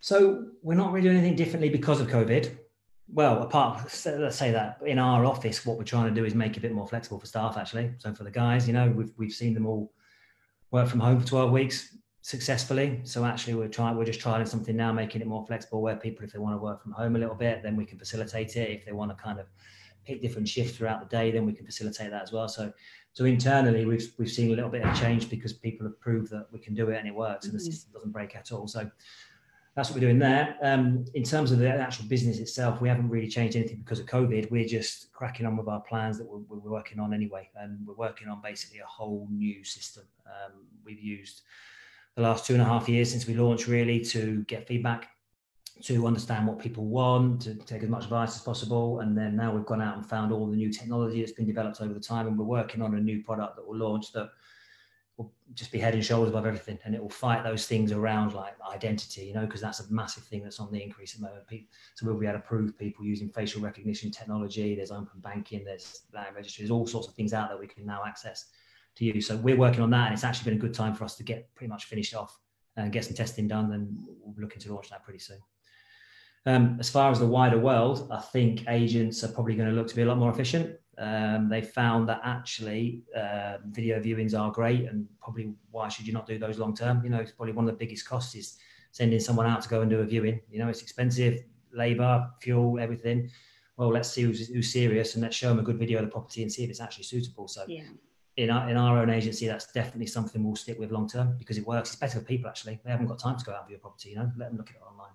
So, 0.01 0.49
we're 0.63 0.75
not 0.75 0.93
really 0.93 1.09
doing 1.09 1.17
anything 1.17 1.37
differently 1.37 1.71
because 1.71 1.99
of 1.99 2.09
COVID. 2.09 2.55
Well, 3.11 3.43
apart, 3.43 3.85
let's 4.05 4.37
say 4.37 4.51
that 4.51 4.81
in 4.85 4.99
our 4.99 5.25
office, 5.25 5.65
what 5.65 5.79
we're 5.79 5.85
trying 5.85 6.15
to 6.15 6.21
do 6.21 6.27
is 6.27 6.35
make 6.35 6.53
it 6.53 6.59
a 6.59 6.61
bit 6.61 6.73
more 6.73 6.87
flexible 6.87 7.19
for 7.19 7.27
staff. 7.27 7.57
Actually, 7.57 7.93
so 7.97 8.13
for 8.13 8.25
the 8.25 8.31
guys, 8.31 8.67
you 8.67 8.75
know, 8.75 8.91
we've 8.91 9.13
we've 9.17 9.33
seen 9.33 9.55
them 9.55 9.65
all 9.65 9.95
work 10.73 10.89
from 10.89 11.01
home 11.01 11.21
for 11.21 11.27
12 11.27 11.51
weeks 11.51 11.97
successfully. 12.23 13.01
So 13.03 13.25
actually, 13.25 13.55
we're 13.55 13.69
trying, 13.69 13.97
we're 13.97 14.05
just 14.05 14.21
trying 14.21 14.47
something 14.47 14.77
now, 14.77 14.93
making 14.93 15.21
it 15.21 15.27
more 15.27 15.45
flexible, 15.45 15.83
where 15.83 15.97
people, 15.97 16.25
if 16.25 16.33
they 16.33 16.39
want 16.39 16.55
to 16.55 16.63
work 16.63 16.83
from 16.83 16.93
home 16.93 17.17
a 17.17 17.19
little 17.19 17.35
bit, 17.35 17.63
then 17.63 17.77
we 17.77 17.85
can 17.85 17.99
facilitate 17.99 18.57
it. 18.57 18.71
If 18.71 18.87
they 18.87 18.93
want 18.93 19.17
to 19.17 19.23
kind 19.23 19.39
of 19.39 19.47
pick 20.05 20.23
different 20.23 20.49
shifts 20.49 20.77
throughout 20.77 21.01
the 21.01 21.17
day, 21.17 21.31
then 21.31 21.45
we 21.45 21.53
can 21.53 21.67
facilitate 21.67 22.11
that 22.11 22.23
as 22.23 22.33
well. 22.33 22.49
So, 22.49 22.73
so 23.13 23.25
internally, 23.25 23.85
we've 23.85 24.11
we've 24.19 24.31
seen 24.31 24.53
a 24.53 24.55
little 24.55 24.71
bit 24.71 24.83
of 24.83 24.99
change 24.99 25.29
because 25.29 25.53
people 25.53 25.87
have 25.87 26.01
proved 26.01 26.31
that 26.31 26.47
we 26.53 26.61
can 26.61 26.75
do 26.75 26.91
it 26.91 26.99
and 26.99 27.07
it 27.07 27.15
works, 27.15 27.47
and 27.47 27.55
the 27.55 27.59
mm-hmm. 27.59 27.71
system 27.71 27.93
doesn't 27.93 28.13
break 28.13 28.35
at 28.35 28.51
all. 28.53 28.67
So. 28.67 28.91
That's 29.75 29.89
what 29.89 29.95
we're 29.95 30.07
doing 30.09 30.19
there. 30.19 30.59
Um, 30.61 31.07
in 31.15 31.23
terms 31.23 31.51
of 31.51 31.59
the 31.59 31.67
actual 31.67 32.05
business 32.05 32.39
itself, 32.39 32.83
we 32.83 32.91
haven't 32.91 33.09
really 33.09 33.27
changed 33.27 33.57
anything 33.57 33.79
because 33.79 34.01
of 34.01 34.05
COVID. 34.05 34.51
We're 34.51 34.69
just 34.69 35.11
cracking 35.15 35.47
on 35.47 35.57
with 35.57 35.67
our 35.67 35.81
plans 35.81 36.19
that 36.19 36.27
we're, 36.27 36.41
we're 36.47 36.71
working 36.71 37.01
on 37.01 37.15
anyway, 37.15 37.49
and 37.57 37.79
we're 37.87 37.95
working 37.95 38.29
on 38.29 38.43
basically 38.43 38.81
a 38.81 38.85
whole 38.85 39.27
new 39.31 39.65
system. 39.65 40.05
Um, 40.27 40.67
we've 40.85 41.01
used 41.01 41.41
the 42.17 42.23
last 42.23 42.47
two 42.47 42.53
and 42.53 42.63
a 42.63 42.67
half 42.67 42.89
years 42.89 43.11
since 43.11 43.27
we 43.27 43.35
launched 43.35 43.67
really 43.67 44.01
to 44.01 44.43
get 44.45 44.67
feedback 44.67 45.09
to 45.83 46.07
understand 46.07 46.47
what 46.47 46.59
people 46.59 46.85
want 46.85 47.43
to 47.43 47.55
take 47.55 47.83
as 47.83 47.89
much 47.89 48.05
advice 48.05 48.37
as 48.37 48.43
possible. 48.43 49.01
And 49.01 49.17
then 49.17 49.35
now 49.35 49.53
we've 49.53 49.67
gone 49.67 49.83
out 49.83 49.97
and 49.97 50.07
found 50.07 50.33
all 50.33 50.47
the 50.47 50.57
new 50.57 50.73
technology 50.73 51.21
that's 51.21 51.33
been 51.33 51.47
developed 51.47 51.81
over 51.81 51.93
the 51.93 52.01
time 52.01 52.27
and 52.27 52.39
we're 52.39 52.45
working 52.45 52.83
on 52.83 52.95
a 52.95 53.01
new 53.01 53.23
product 53.23 53.57
that 53.57 53.67
will 53.67 53.77
launch 53.77 54.13
that 54.13 54.31
will 55.17 55.33
just 55.55 55.73
be 55.73 55.79
head 55.79 55.95
and 55.95 56.05
shoulders 56.05 56.31
above 56.31 56.47
everything 56.47 56.79
and 56.85 56.95
it 56.95 57.03
will 57.03 57.11
fight 57.11 57.43
those 57.43 57.67
things 57.67 57.93
around 57.93 58.33
like 58.33 58.55
identity 58.73 59.23
you 59.27 59.35
know 59.35 59.45
because 59.45 59.61
that's 59.61 59.81
a 59.81 59.93
massive 59.93 60.23
thing 60.25 60.43
that's 60.43 60.61
on 60.61 60.71
the 60.71 60.81
increase 60.81 61.15
at 61.15 61.21
the 61.21 61.27
moment. 61.27 61.45
So 61.95 62.07
we'll 62.07 62.19
be 62.19 62.27
able 62.27 62.39
to 62.39 62.47
prove 62.47 62.79
people 62.79 63.05
using 63.05 63.29
facial 63.29 63.61
recognition 63.61 64.11
technology. 64.11 64.75
There's 64.77 64.93
open 64.93 65.21
banking 65.21 65.65
there's 65.65 66.03
land 66.15 66.37
registry 66.37 66.63
there's 66.63 66.71
all 66.71 66.87
sorts 66.87 67.09
of 67.09 67.15
things 67.15 67.33
out 67.33 67.49
that 67.49 67.59
we 67.59 67.67
can 67.67 67.85
now 67.85 68.03
access 68.07 68.47
to 68.97 69.05
use. 69.05 69.27
So 69.27 69.37
we're 69.37 69.57
working 69.57 69.81
on 69.81 69.91
that, 69.91 70.07
and 70.07 70.15
it's 70.15 70.25
actually 70.25 70.51
been 70.51 70.59
a 70.59 70.61
good 70.61 70.75
time 70.75 70.95
for 70.95 71.05
us 71.05 71.17
to 71.17 71.23
get 71.23 71.55
pretty 71.55 71.69
much 71.69 71.85
finished 71.87 72.15
off 72.15 72.39
and 72.77 72.93
get 72.93 73.05
some 73.05 73.15
testing 73.15 73.49
done. 73.49 73.73
And 73.73 73.97
we're 74.25 74.43
looking 74.43 74.61
to 74.63 74.75
launch 74.75 74.91
that 74.91 75.03
pretty 75.03 75.19
soon. 75.19 75.39
Um, 76.45 76.77
as 76.81 76.91
far 76.91 77.11
as 77.11 77.21
the 77.21 77.27
wider 77.27 77.59
world, 77.59 78.09
I 78.11 78.21
think 78.21 78.65
agents 78.69 79.23
are 79.23 79.29
probably 79.29 79.55
going 79.55 79.69
to 79.69 79.75
look 79.75 79.89
to 79.89 79.97
be 79.97 80.03
a 80.03 80.07
lot 80.07 80.19
more 80.19 80.31
efficient. 80.31 80.77
Um, 80.99 81.49
they 81.49 81.63
found 81.63 82.09
that 82.09 82.21
actually 82.25 83.03
uh, 83.17 83.59
video 83.71 84.01
viewings 84.01 84.39
are 84.39 84.51
great, 84.51 84.89
and 84.89 85.07
probably 85.21 85.55
why 85.71 85.89
should 85.89 86.07
you 86.07 86.13
not 86.13 86.27
do 86.27 86.39
those 86.39 86.59
long 86.59 86.75
term? 86.75 87.03
You 87.03 87.11
know, 87.11 87.19
it's 87.19 87.33
probably 87.33 87.55
one 87.55 87.65
of 87.67 87.71
the 87.71 87.79
biggest 87.79 88.07
costs 88.07 88.35
is 88.35 88.59
sending 88.91 89.21
someone 89.21 89.47
out 89.47 89.63
to 89.63 89.69
go 89.69 89.81
and 89.81 89.91
do 89.91 90.01
a 90.01 90.05
viewing. 90.05 90.41
You 90.51 90.59
know, 90.59 90.69
it's 90.69 90.83
expensive, 90.83 91.45
labour, 91.73 92.29
fuel, 92.41 92.79
everything. 92.79 93.31
Well, 93.79 93.89
let's 93.89 94.11
see 94.11 94.23
who's, 94.23 94.49
who's 94.49 94.71
serious 94.71 95.15
and 95.15 95.23
let's 95.23 95.35
show 95.35 95.49
them 95.49 95.59
a 95.59 95.63
good 95.63 95.79
video 95.79 95.99
of 95.99 96.05
the 96.05 96.11
property 96.11 96.43
and 96.43 96.53
see 96.53 96.63
if 96.63 96.69
it's 96.69 96.81
actually 96.81 97.05
suitable. 97.05 97.49
So 97.49 97.65
yeah 97.67 97.85
in 98.37 98.51
our, 98.51 98.69
in 98.69 98.77
our 98.77 98.99
own 98.99 99.11
agency, 99.11 99.47
that's 99.47 99.71
definitely 99.73 100.07
something 100.07 100.43
we'll 100.43 100.57
stick 100.57 100.79
with 100.79 100.91
long 100.91 101.09
term 101.09 101.37
because 101.39 101.59
it 101.59 101.67
works. 101.67 101.91
It's 101.91 101.99
better 101.99 102.19
for 102.19 102.25
people 102.25 102.49
actually. 102.49 102.81
They 102.85 102.91
haven't 102.91 103.07
got 103.07 103.19
time 103.19 103.37
to 103.37 103.45
go 103.45 103.53
out 103.53 103.61
and 103.61 103.69
view 103.69 103.77
a 103.77 103.81
property, 103.81 104.11
you 104.11 104.17
know, 104.17 104.31
let 104.37 104.51
them 104.51 104.59
look 104.59 104.71
at 104.71 104.77
it 104.77 104.83
online 104.83 105.13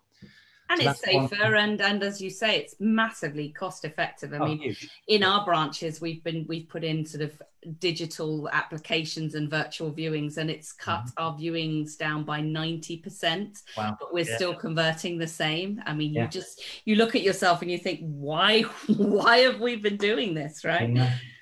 and 0.69 0.81
so 0.81 0.89
it's 0.89 1.03
safer 1.03 1.55
and 1.55 1.81
and 1.81 2.03
as 2.03 2.21
you 2.21 2.29
say 2.29 2.57
it's 2.57 2.75
massively 2.79 3.49
cost 3.49 3.85
effective 3.85 4.33
i 4.33 4.37
oh, 4.37 4.45
mean 4.45 4.59
huge. 4.59 4.89
in 5.07 5.23
our 5.23 5.45
branches 5.45 6.01
we've 6.01 6.23
been 6.23 6.45
we've 6.47 6.67
put 6.67 6.83
in 6.83 7.05
sort 7.05 7.23
of 7.23 7.41
digital 7.79 8.47
applications 8.53 9.35
and 9.35 9.49
virtual 9.49 9.91
viewings 9.91 10.37
and 10.37 10.49
it's 10.49 10.71
cut 10.71 11.01
mm-hmm. 11.05 11.23
our 11.23 11.33
viewings 11.33 11.97
down 11.97 12.23
by 12.23 12.39
90% 12.39 13.61
wow. 13.75 13.97
but 13.99 14.13
we're 14.13 14.23
yeah. 14.23 14.35
still 14.35 14.53
converting 14.53 15.17
the 15.17 15.27
same 15.27 15.81
i 15.85 15.93
mean 15.93 16.13
yeah. 16.13 16.23
you 16.23 16.27
just 16.29 16.63
you 16.85 16.95
look 16.95 17.15
at 17.15 17.23
yourself 17.23 17.61
and 17.61 17.69
you 17.69 17.77
think 17.77 17.99
why 18.01 18.61
why 18.97 19.39
have 19.39 19.59
we 19.59 19.75
been 19.75 19.97
doing 19.97 20.33
this 20.33 20.63
right 20.63 20.89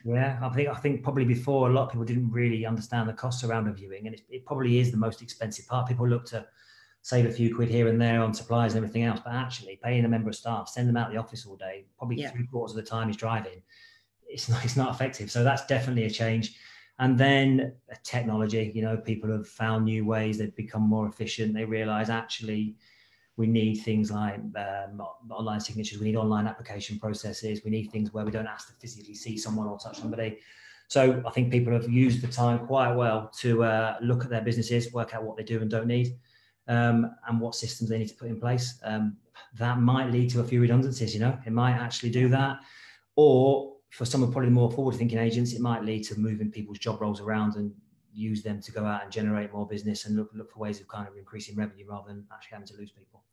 yeah. 0.06 0.40
i 0.42 0.50
think 0.50 0.70
i 0.70 0.76
think 0.76 1.04
probably 1.04 1.26
before 1.26 1.70
a 1.70 1.74
lot 1.74 1.84
of 1.84 1.90
people 1.90 2.06
didn't 2.06 2.32
really 2.32 2.66
understand 2.66 3.10
the 3.10 3.14
costs 3.14 3.44
around 3.44 3.68
a 3.68 3.74
viewing 3.74 4.06
and 4.06 4.16
it, 4.16 4.22
it 4.30 4.46
probably 4.46 4.80
is 4.80 4.92
the 4.92 4.98
most 4.98 5.22
expensive 5.22 5.68
part 5.68 5.88
people 5.88 6.08
look 6.08 6.26
to 6.26 6.46
save 7.06 7.28
a 7.28 7.32
few 7.32 7.56
quid 7.56 7.70
here 7.70 7.88
and 7.88 8.02
there 8.02 8.20
on 8.20 8.34
supplies 8.34 8.74
and 8.74 8.84
everything 8.84 9.04
else, 9.04 9.20
but 9.24 9.32
actually 9.32 9.80
paying 9.84 10.06
a 10.06 10.08
member 10.08 10.28
of 10.28 10.36
staff, 10.36 10.68
send 10.68 10.90
them 10.90 10.98
out 10.98 11.12
the 11.12 11.18
office 11.18 11.46
all 11.46 11.56
day, 11.56 11.86
probably 12.00 12.16
yeah. 12.16 12.32
three 12.32 12.48
quarters 12.48 12.76
of 12.76 12.84
the 12.84 12.90
time 12.90 13.06
he's 13.06 13.16
driving, 13.16 13.62
it's 14.28 14.50
not, 14.50 14.66
it's 14.66 14.76
not 14.76 14.90
effective. 14.90 15.30
So 15.30 15.44
that's 15.44 15.68
definitely 15.68 16.06
a 16.06 16.10
change. 16.10 16.58
And 16.98 17.16
then 17.16 17.76
technology, 18.02 18.72
you 18.74 18.82
know, 18.82 18.98
people 18.98 19.32
have 19.32 19.48
found 19.48 19.86
new 19.86 20.04
ways, 20.04 20.40
they've 20.40 20.56
become 20.56 20.82
more 20.82 21.08
efficient. 21.08 21.54
They 21.54 21.64
realize 21.64 22.10
actually 22.10 22.76
we 23.38 23.48
need 23.48 23.76
things 23.76 24.12
like 24.12 24.36
um, 24.56 25.02
online 25.30 25.60
signatures, 25.60 26.00
we 26.00 26.08
need 26.08 26.16
online 26.16 26.48
application 26.48 26.98
processes, 27.00 27.62
we 27.66 27.72
need 27.72 27.92
things 27.92 28.14
where 28.14 28.24
we 28.24 28.32
don't 28.32 28.46
have 28.46 28.66
to 28.66 28.74
physically 28.80 29.16
see 29.16 29.38
someone 29.38 29.68
or 29.68 29.78
touch 29.78 30.00
somebody. 30.00 30.40
So 30.88 31.22
I 31.26 31.32
think 31.32 31.52
people 31.52 31.74
have 31.74 31.90
used 31.90 32.22
the 32.22 32.28
time 32.28 32.66
quite 32.68 32.94
well 32.94 33.32
to 33.40 33.64
uh, 33.64 33.98
look 34.02 34.24
at 34.24 34.30
their 34.30 34.42
businesses, 34.42 34.94
work 34.94 35.14
out 35.16 35.24
what 35.24 35.36
they 35.36 35.44
do 35.44 35.60
and 35.62 35.70
don't 35.70 35.88
need 35.88 36.16
um, 36.68 37.12
and 37.28 37.40
what 37.40 37.56
systems 37.56 37.90
they 37.90 37.98
need 37.98 38.10
to 38.10 38.16
put 38.16 38.30
in 38.30 38.40
place. 38.40 38.80
Um, 38.84 39.18
that 39.58 39.80
might 39.80 40.12
lead 40.12 40.30
to 40.32 40.42
a 40.42 40.44
few 40.44 40.62
redundancies, 40.62 41.14
you 41.14 41.20
know, 41.20 41.38
it 41.46 41.52
might 41.52 41.74
actually 41.74 42.12
do 42.12 42.30
that. 42.30 42.60
Or 43.16 43.76
for 43.90 44.06
some 44.06 44.24
of 44.24 44.32
probably 44.32 44.50
more 44.50 44.72
forward 44.72 44.96
thinking 44.96 45.18
agents, 45.18 45.54
it 45.54 45.62
might 45.62 45.84
lead 45.84 46.04
to 46.06 46.20
moving 46.20 46.52
people's 46.52 46.80
job 46.80 47.02
roles 47.02 47.22
around 47.22 47.56
and 47.56 47.74
use 48.16 48.42
them 48.42 48.62
to 48.62 48.72
go 48.72 48.86
out 48.86 49.04
and 49.04 49.12
generate 49.12 49.54
more 49.54 49.68
business 49.68 50.06
and 50.06 50.16
look, 50.16 50.30
look 50.34 50.52
for 50.52 50.60
ways 50.60 50.80
of 50.80 50.88
kind 50.88 51.08
of 51.08 51.16
increasing 51.18 51.56
revenue 51.56 51.86
rather 51.88 52.08
than 52.08 52.26
actually 52.34 52.54
having 52.54 52.68
to 52.68 52.78
lose 52.78 52.92
people. 52.92 53.24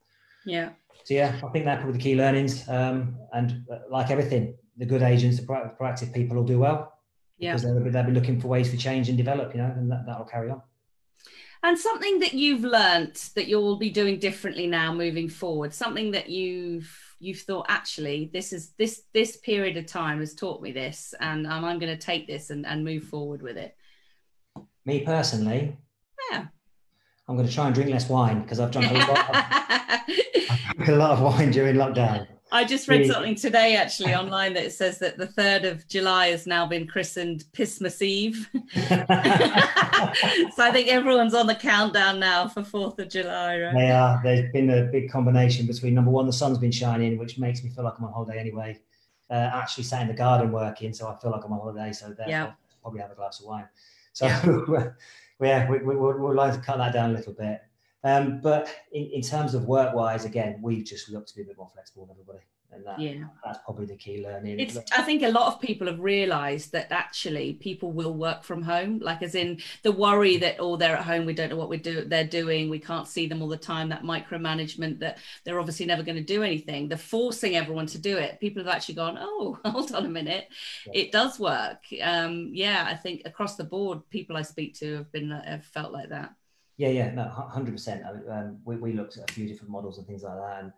Yeah. 0.44 0.70
So 1.04 1.14
yeah, 1.14 1.40
I 1.42 1.48
think 1.48 1.64
that's 1.64 1.80
probably 1.80 1.98
the 1.98 2.02
key 2.02 2.16
learnings. 2.16 2.68
Um, 2.68 3.16
and 3.32 3.64
uh, 3.70 3.78
like 3.90 4.10
everything, 4.10 4.54
the 4.76 4.86
good 4.86 5.02
agents, 5.02 5.38
the 5.38 5.46
proactive 5.46 6.12
people 6.12 6.36
will 6.36 6.44
do 6.44 6.58
well. 6.58 6.98
Yeah. 7.38 7.52
Because 7.52 7.62
they'll, 7.62 7.90
they'll 7.90 8.04
be 8.04 8.12
looking 8.12 8.40
for 8.40 8.48
ways 8.48 8.70
to 8.70 8.76
change 8.76 9.08
and 9.08 9.16
develop, 9.16 9.54
you 9.54 9.60
know, 9.60 9.72
and 9.76 9.90
that, 9.90 10.04
that'll 10.06 10.24
carry 10.24 10.50
on. 10.50 10.62
And 11.64 11.78
something 11.78 12.18
that 12.20 12.34
you've 12.34 12.64
learnt 12.64 13.30
that 13.36 13.46
you'll 13.46 13.76
be 13.76 13.90
doing 13.90 14.18
differently 14.18 14.66
now 14.66 14.92
moving 14.92 15.28
forward, 15.28 15.72
something 15.72 16.10
that 16.10 16.28
you've 16.28 16.90
you've 17.20 17.38
thought 17.38 17.66
actually 17.68 18.30
this 18.32 18.52
is 18.52 18.70
this 18.78 19.02
this 19.12 19.36
period 19.36 19.76
of 19.76 19.86
time 19.86 20.18
has 20.18 20.34
taught 20.34 20.60
me 20.60 20.72
this 20.72 21.14
and, 21.20 21.46
and 21.46 21.64
I'm 21.64 21.78
going 21.78 21.96
to 21.96 22.04
take 22.04 22.26
this 22.26 22.50
and, 22.50 22.66
and 22.66 22.84
move 22.84 23.04
forward 23.04 23.42
with 23.42 23.56
it. 23.56 23.76
Me 24.84 25.00
personally, 25.00 25.76
yeah. 26.30 26.46
I'm 27.28 27.36
going 27.36 27.46
to 27.46 27.54
try 27.54 27.66
and 27.66 27.74
drink 27.74 27.90
less 27.90 28.08
wine 28.08 28.42
because 28.42 28.58
I've 28.58 28.70
drunk 28.70 28.90
a 28.90 28.94
lot. 28.94 29.36
Of, 30.78 30.88
a 30.88 30.96
lot 30.96 31.10
of 31.12 31.20
wine 31.20 31.50
during 31.50 31.76
lockdown. 31.76 32.26
I 32.52 32.64
just 32.64 32.86
read 32.86 33.06
something 33.06 33.34
today 33.34 33.76
actually 33.76 34.14
online 34.14 34.52
that 34.54 34.72
says 34.72 34.98
that 34.98 35.16
the 35.16 35.26
3rd 35.26 35.70
of 35.70 35.88
July 35.88 36.26
has 36.28 36.46
now 36.46 36.66
been 36.66 36.86
christened 36.86 37.44
Pissmas 37.54 38.02
Eve. 38.02 38.50
so 38.74 39.04
I 40.58 40.70
think 40.70 40.88
everyone's 40.88 41.32
on 41.32 41.46
the 41.46 41.54
countdown 41.54 42.20
now 42.20 42.48
for 42.48 42.60
4th 42.60 42.98
of 42.98 43.08
July, 43.08 43.58
right? 43.58 43.74
They 43.74 43.90
are. 43.90 44.20
There's 44.22 44.52
been 44.52 44.68
a 44.68 44.82
big 44.82 45.10
combination 45.10 45.66
between 45.66 45.94
number 45.94 46.10
one, 46.10 46.26
the 46.26 46.32
sun's 46.32 46.58
been 46.58 46.70
shining, 46.70 47.16
which 47.18 47.38
makes 47.38 47.64
me 47.64 47.70
feel 47.70 47.84
like 47.84 47.94
I'm 47.98 48.04
on 48.04 48.12
holiday 48.12 48.38
anyway. 48.38 48.78
Uh, 49.30 49.50
actually 49.54 49.84
sat 49.84 50.02
in 50.02 50.08
the 50.08 50.14
garden 50.14 50.52
working, 50.52 50.92
so 50.92 51.08
I 51.08 51.16
feel 51.16 51.30
like 51.30 51.42
I'm 51.44 51.52
on 51.54 51.58
holiday. 51.58 51.90
So 51.92 52.08
therefore, 52.08 52.26
yeah. 52.28 52.52
probably 52.82 53.00
have 53.00 53.12
a 53.12 53.14
glass 53.14 53.40
of 53.40 53.46
wine. 53.46 53.66
So 54.12 54.26
yeah, 55.40 55.68
we, 55.70 55.78
we, 55.78 55.96
we, 55.96 56.12
we'd 56.12 56.34
like 56.34 56.54
to 56.54 56.60
cut 56.60 56.78
that 56.78 56.92
down 56.92 57.10
a 57.10 57.14
little 57.14 57.32
bit. 57.32 57.60
Um, 58.04 58.40
but 58.40 58.68
in, 58.92 59.10
in 59.14 59.22
terms 59.22 59.54
of 59.54 59.64
work 59.64 59.94
wise, 59.94 60.24
again, 60.24 60.60
we've 60.62 60.84
just 60.84 61.08
looked 61.10 61.28
to 61.28 61.36
be 61.36 61.42
a 61.42 61.44
bit 61.44 61.56
more 61.56 61.70
flexible 61.72 62.02
with 62.02 62.10
everybody. 62.10 62.44
And 62.74 62.86
that, 62.86 62.98
yeah. 62.98 63.24
that's 63.44 63.58
probably 63.64 63.86
the 63.86 63.96
key 63.96 64.24
learning. 64.24 64.58
It's, 64.58 64.78
I 64.96 65.02
think 65.02 65.22
a 65.22 65.28
lot 65.28 65.52
of 65.52 65.60
people 65.60 65.86
have 65.86 66.00
realized 66.00 66.72
that 66.72 66.90
actually 66.90 67.54
people 67.54 67.92
will 67.92 68.14
work 68.14 68.44
from 68.44 68.62
home, 68.62 68.98
like 68.98 69.22
as 69.22 69.34
in 69.34 69.60
the 69.82 69.92
worry 69.92 70.38
that, 70.38 70.56
oh, 70.58 70.76
they're 70.76 70.96
at 70.96 71.04
home, 71.04 71.26
we 71.26 71.34
don't 71.34 71.50
know 71.50 71.56
what 71.56 71.68
we 71.68 71.76
do, 71.76 72.04
they're 72.04 72.24
doing, 72.24 72.70
we 72.70 72.78
can't 72.78 73.06
see 73.06 73.26
them 73.26 73.42
all 73.42 73.48
the 73.48 73.56
time, 73.56 73.90
that 73.90 74.04
micromanagement 74.04 74.98
that 75.00 75.18
they're 75.44 75.60
obviously 75.60 75.84
never 75.84 76.02
going 76.02 76.16
to 76.16 76.22
do 76.22 76.42
anything. 76.42 76.88
They're 76.88 76.96
forcing 76.96 77.56
everyone 77.56 77.86
to 77.86 77.98
do 77.98 78.16
it. 78.16 78.40
People 78.40 78.64
have 78.64 78.74
actually 78.74 78.94
gone, 78.94 79.18
oh, 79.20 79.58
hold 79.66 79.92
on 79.92 80.06
a 80.06 80.10
minute, 80.10 80.48
yeah. 80.86 81.02
it 81.02 81.12
does 81.12 81.38
work. 81.38 81.84
Um, 82.02 82.50
yeah, 82.52 82.86
I 82.88 82.94
think 82.94 83.22
across 83.26 83.56
the 83.56 83.64
board, 83.64 84.00
people 84.08 84.36
I 84.36 84.42
speak 84.42 84.74
to 84.78 84.96
have 84.96 85.12
been 85.12 85.30
have 85.30 85.64
felt 85.66 85.92
like 85.92 86.08
that. 86.08 86.34
Yeah, 86.78 86.88
yeah, 86.88 87.10
no, 87.12 87.28
hundred 87.28 87.72
percent. 87.72 88.02
Um, 88.28 88.58
we, 88.64 88.76
we 88.76 88.92
looked 88.94 89.18
at 89.18 89.30
a 89.30 89.32
few 89.32 89.46
different 89.46 89.70
models 89.70 89.98
and 89.98 90.06
things 90.06 90.22
like 90.22 90.34
that, 90.34 90.62
and 90.62 90.72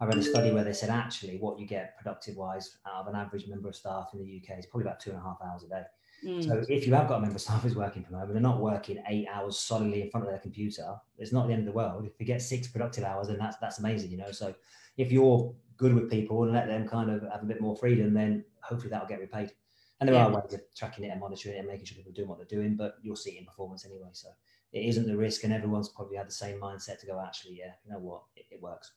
I 0.00 0.06
read 0.06 0.18
a 0.18 0.22
study 0.22 0.52
where 0.52 0.64
they 0.64 0.72
said 0.72 0.90
actually 0.90 1.38
what 1.38 1.58
you 1.58 1.66
get 1.66 1.96
productive 1.96 2.36
wise 2.36 2.78
out 2.86 3.00
of 3.00 3.06
an 3.08 3.16
average 3.16 3.48
member 3.48 3.68
of 3.68 3.74
staff 3.74 4.10
in 4.14 4.20
the 4.20 4.42
UK 4.42 4.58
is 4.58 4.66
probably 4.66 4.86
about 4.86 5.00
two 5.00 5.10
and 5.10 5.18
a 5.18 5.22
half 5.22 5.38
hours 5.44 5.64
a 5.64 5.68
day. 5.68 5.82
Mm. 6.24 6.44
So 6.44 6.64
if 6.68 6.86
you 6.86 6.94
have 6.94 7.08
got 7.08 7.18
a 7.18 7.20
member 7.20 7.36
of 7.36 7.40
staff 7.40 7.62
who's 7.62 7.74
working 7.74 8.04
from 8.04 8.14
home 8.14 8.24
and 8.24 8.34
they're 8.34 8.42
not 8.42 8.60
working 8.60 9.02
eight 9.08 9.26
hours 9.32 9.58
solidly 9.58 10.02
in 10.02 10.10
front 10.10 10.26
of 10.26 10.30
their 10.30 10.40
computer, 10.40 10.94
it's 11.16 11.32
not 11.32 11.46
the 11.46 11.52
end 11.52 11.60
of 11.60 11.66
the 11.66 11.72
world. 11.72 12.04
If 12.04 12.12
you 12.18 12.26
get 12.26 12.42
six 12.42 12.68
productive 12.68 13.04
hours, 13.04 13.28
then 13.28 13.38
that's 13.38 13.56
that's 13.58 13.78
amazing, 13.78 14.10
you 14.10 14.18
know. 14.18 14.30
So 14.30 14.54
if 14.96 15.10
you're 15.10 15.52
good 15.76 15.94
with 15.94 16.10
people 16.10 16.44
and 16.44 16.52
let 16.52 16.66
them 16.66 16.88
kind 16.88 17.10
of 17.10 17.22
have 17.30 17.42
a 17.42 17.46
bit 17.46 17.60
more 17.60 17.76
freedom, 17.76 18.14
then 18.14 18.44
hopefully 18.60 18.90
that'll 18.90 19.08
get 19.08 19.20
repaid. 19.20 19.52
And 20.00 20.08
there 20.08 20.14
yeah. 20.14 20.26
are 20.26 20.30
ways 20.30 20.54
of 20.54 20.60
tracking 20.76 21.04
it 21.04 21.08
and 21.08 21.20
monitoring 21.20 21.56
it 21.56 21.58
and 21.58 21.68
making 21.68 21.86
sure 21.86 21.96
people 21.96 22.12
are 22.12 22.14
doing 22.14 22.28
what 22.28 22.38
they're 22.38 22.58
doing, 22.58 22.76
but 22.76 22.94
you'll 23.02 23.16
see 23.16 23.32
it 23.32 23.40
in 23.40 23.46
performance 23.46 23.84
anyway. 23.84 24.10
So 24.12 24.28
it 24.72 24.84
isn't 24.84 25.06
the 25.06 25.16
risk, 25.16 25.44
and 25.44 25.52
everyone's 25.52 25.88
probably 25.88 26.16
had 26.16 26.28
the 26.28 26.32
same 26.32 26.60
mindset 26.60 27.00
to 27.00 27.06
go, 27.06 27.20
actually, 27.20 27.58
yeah, 27.58 27.72
you 27.84 27.92
know 27.92 27.98
what, 27.98 28.22
it, 28.36 28.46
it 28.50 28.62
works. 28.62 28.92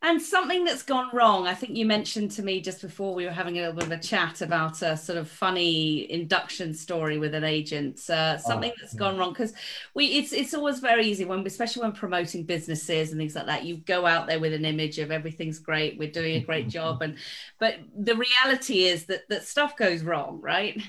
And 0.00 0.22
something 0.22 0.64
that's 0.64 0.84
gone 0.84 1.10
wrong. 1.12 1.48
I 1.48 1.54
think 1.54 1.76
you 1.76 1.84
mentioned 1.84 2.30
to 2.32 2.42
me 2.44 2.60
just 2.60 2.80
before 2.82 3.16
we 3.16 3.24
were 3.24 3.32
having 3.32 3.58
a 3.58 3.62
little 3.62 3.74
bit 3.74 3.86
of 3.86 3.90
a 3.90 3.98
chat 3.98 4.42
about 4.42 4.80
a 4.80 4.96
sort 4.96 5.18
of 5.18 5.28
funny 5.28 6.08
induction 6.08 6.72
story 6.72 7.18
with 7.18 7.34
an 7.34 7.42
agent. 7.42 8.08
Uh, 8.08 8.38
something 8.38 8.70
oh, 8.70 8.78
that's 8.80 8.94
yeah. 8.94 8.98
gone 8.98 9.18
wrong 9.18 9.30
because 9.30 9.54
we 9.94 10.06
it's 10.06 10.32
it's 10.32 10.54
always 10.54 10.78
very 10.78 11.04
easy 11.04 11.24
when 11.24 11.44
especially 11.44 11.82
when 11.82 11.90
promoting 11.90 12.44
businesses 12.44 13.10
and 13.10 13.18
things 13.18 13.34
like 13.34 13.46
that. 13.46 13.64
You 13.64 13.78
go 13.78 14.06
out 14.06 14.28
there 14.28 14.38
with 14.38 14.52
an 14.52 14.64
image 14.64 15.00
of 15.00 15.10
everything's 15.10 15.58
great, 15.58 15.98
we're 15.98 16.12
doing 16.12 16.36
a 16.36 16.44
great 16.44 16.68
job, 16.68 17.02
and 17.02 17.16
but 17.58 17.74
the 17.96 18.14
reality 18.14 18.84
is 18.84 19.06
that 19.06 19.28
that 19.30 19.48
stuff 19.48 19.76
goes 19.76 20.04
wrong, 20.04 20.40
right? 20.40 20.80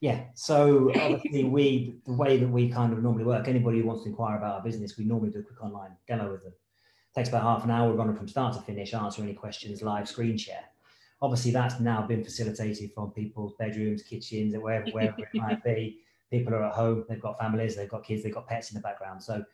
Yeah. 0.00 0.24
So 0.34 0.90
obviously, 0.90 1.44
we 1.44 1.94
the 2.04 2.14
way 2.14 2.36
that 2.36 2.48
we 2.48 2.68
kind 2.68 2.92
of 2.92 3.00
normally 3.00 3.24
work. 3.24 3.46
Anybody 3.46 3.78
who 3.78 3.86
wants 3.86 4.02
to 4.02 4.08
inquire 4.08 4.38
about 4.38 4.56
our 4.56 4.62
business, 4.62 4.98
we 4.98 5.04
normally 5.04 5.30
do 5.30 5.38
a 5.38 5.42
quick 5.44 5.62
online 5.62 5.92
demo 6.08 6.32
with 6.32 6.42
them 6.42 6.52
takes 7.16 7.30
about 7.30 7.42
half 7.42 7.64
an 7.64 7.70
hour 7.70 7.92
running 7.94 8.14
from 8.14 8.28
start 8.28 8.54
to 8.54 8.60
finish, 8.60 8.92
answer 8.92 9.22
any 9.22 9.32
questions, 9.32 9.82
live 9.82 10.08
screen 10.08 10.36
share. 10.36 10.64
Obviously, 11.22 11.50
that's 11.50 11.80
now 11.80 12.02
been 12.02 12.22
facilitated 12.22 12.92
from 12.92 13.10
people's 13.10 13.54
bedrooms, 13.58 14.02
kitchens, 14.02 14.52
and 14.52 14.62
wherever, 14.62 14.90
wherever 14.90 15.16
it 15.18 15.28
might 15.34 15.64
be. 15.64 16.00
People 16.30 16.54
are 16.54 16.64
at 16.64 16.74
home, 16.74 17.04
they've 17.08 17.20
got 17.20 17.38
families, 17.38 17.76
they've 17.76 17.88
got 17.88 18.04
kids, 18.04 18.22
they've 18.22 18.34
got 18.34 18.48
pets 18.48 18.70
in 18.70 18.74
the 18.74 18.80
background. 18.82 19.22
So 19.22 19.44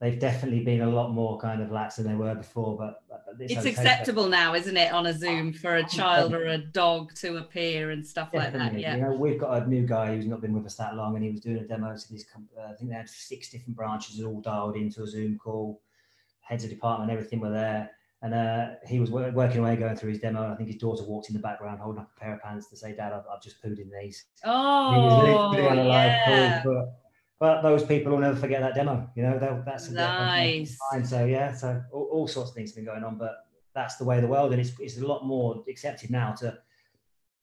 they've 0.00 0.18
definitely 0.18 0.64
been 0.64 0.82
a 0.82 0.90
lot 0.90 1.12
more 1.12 1.38
kind 1.38 1.62
of 1.62 1.70
lax 1.70 1.96
than 1.96 2.06
they 2.06 2.16
were 2.16 2.34
before. 2.34 2.76
But, 2.76 3.02
but 3.08 3.36
it's 3.38 3.64
acceptable 3.64 4.28
now, 4.28 4.54
isn't 4.54 4.76
it, 4.76 4.92
on 4.92 5.06
a 5.06 5.16
Zoom 5.16 5.52
for 5.52 5.76
a 5.76 5.88
child 5.88 6.34
or 6.34 6.46
a 6.46 6.58
dog 6.58 7.14
to 7.14 7.36
appear 7.36 7.92
and 7.92 8.04
stuff 8.04 8.32
definitely. 8.32 8.58
like 8.58 8.72
that? 8.72 8.80
Yeah. 8.80 8.96
You 8.96 9.02
know, 9.02 9.12
we've 9.12 9.38
got 9.38 9.62
a 9.62 9.66
new 9.66 9.86
guy 9.86 10.16
who's 10.16 10.26
not 10.26 10.42
been 10.42 10.52
with 10.52 10.66
us 10.66 10.74
that 10.74 10.96
long, 10.96 11.14
and 11.14 11.24
he 11.24 11.30
was 11.30 11.40
doing 11.40 11.58
a 11.58 11.64
demo 11.64 11.96
to 11.96 12.12
this. 12.12 12.26
Uh, 12.34 12.62
I 12.64 12.74
think 12.74 12.90
they 12.90 12.96
had 12.96 13.08
six 13.08 13.48
different 13.48 13.76
branches 13.76 14.22
all 14.22 14.40
dialed 14.40 14.76
into 14.76 15.04
a 15.04 15.06
Zoom 15.06 15.38
call 15.38 15.80
heads 16.46 16.64
of 16.64 16.70
department, 16.70 17.10
everything 17.10 17.40
were 17.40 17.50
there. 17.50 17.90
And 18.22 18.32
uh, 18.32 18.66
he 18.86 18.98
was 18.98 19.10
working 19.10 19.60
away, 19.60 19.76
going 19.76 19.94
through 19.94 20.10
his 20.10 20.20
demo. 20.20 20.42
And 20.42 20.52
I 20.52 20.56
think 20.56 20.68
his 20.68 20.78
daughter 20.78 21.04
walked 21.04 21.28
in 21.28 21.34
the 21.34 21.40
background, 21.40 21.80
holding 21.80 22.00
up 22.00 22.10
a 22.16 22.20
pair 22.20 22.34
of 22.34 22.42
pants 22.42 22.68
to 22.70 22.76
say, 22.76 22.96
"Dad, 22.96 23.12
I've, 23.12 23.24
I've 23.32 23.42
just 23.42 23.62
pooed 23.62 23.78
in 23.78 23.90
these." 24.00 24.24
Oh, 24.42 24.92
he 24.92 24.98
was 24.98 25.22
literally 25.22 25.68
on 25.68 25.78
a 25.78 25.88
live 25.88 26.10
yeah. 26.26 26.62
call. 26.62 26.72
But, 26.72 26.98
but 27.38 27.62
those 27.62 27.84
people 27.84 28.12
will 28.12 28.18
never 28.18 28.36
forget 28.36 28.62
that 28.62 28.74
demo. 28.74 29.08
You 29.14 29.24
know, 29.24 29.62
that's 29.66 29.90
nice. 29.90 30.78
So 31.04 31.26
yeah, 31.26 31.54
so 31.54 31.82
all, 31.92 32.08
all, 32.10 32.26
sorts 32.26 32.50
of 32.50 32.56
things 32.56 32.70
have 32.70 32.76
been 32.76 32.86
going 32.86 33.04
on, 33.04 33.18
but 33.18 33.36
that's 33.74 33.96
the 33.96 34.04
way 34.04 34.16
of 34.16 34.22
the 34.22 34.28
world, 34.28 34.52
and 34.52 34.60
it's 34.60 34.72
it's 34.80 34.96
a 34.98 35.06
lot 35.06 35.26
more 35.26 35.62
accepted 35.68 36.10
now 36.10 36.32
to 36.38 36.58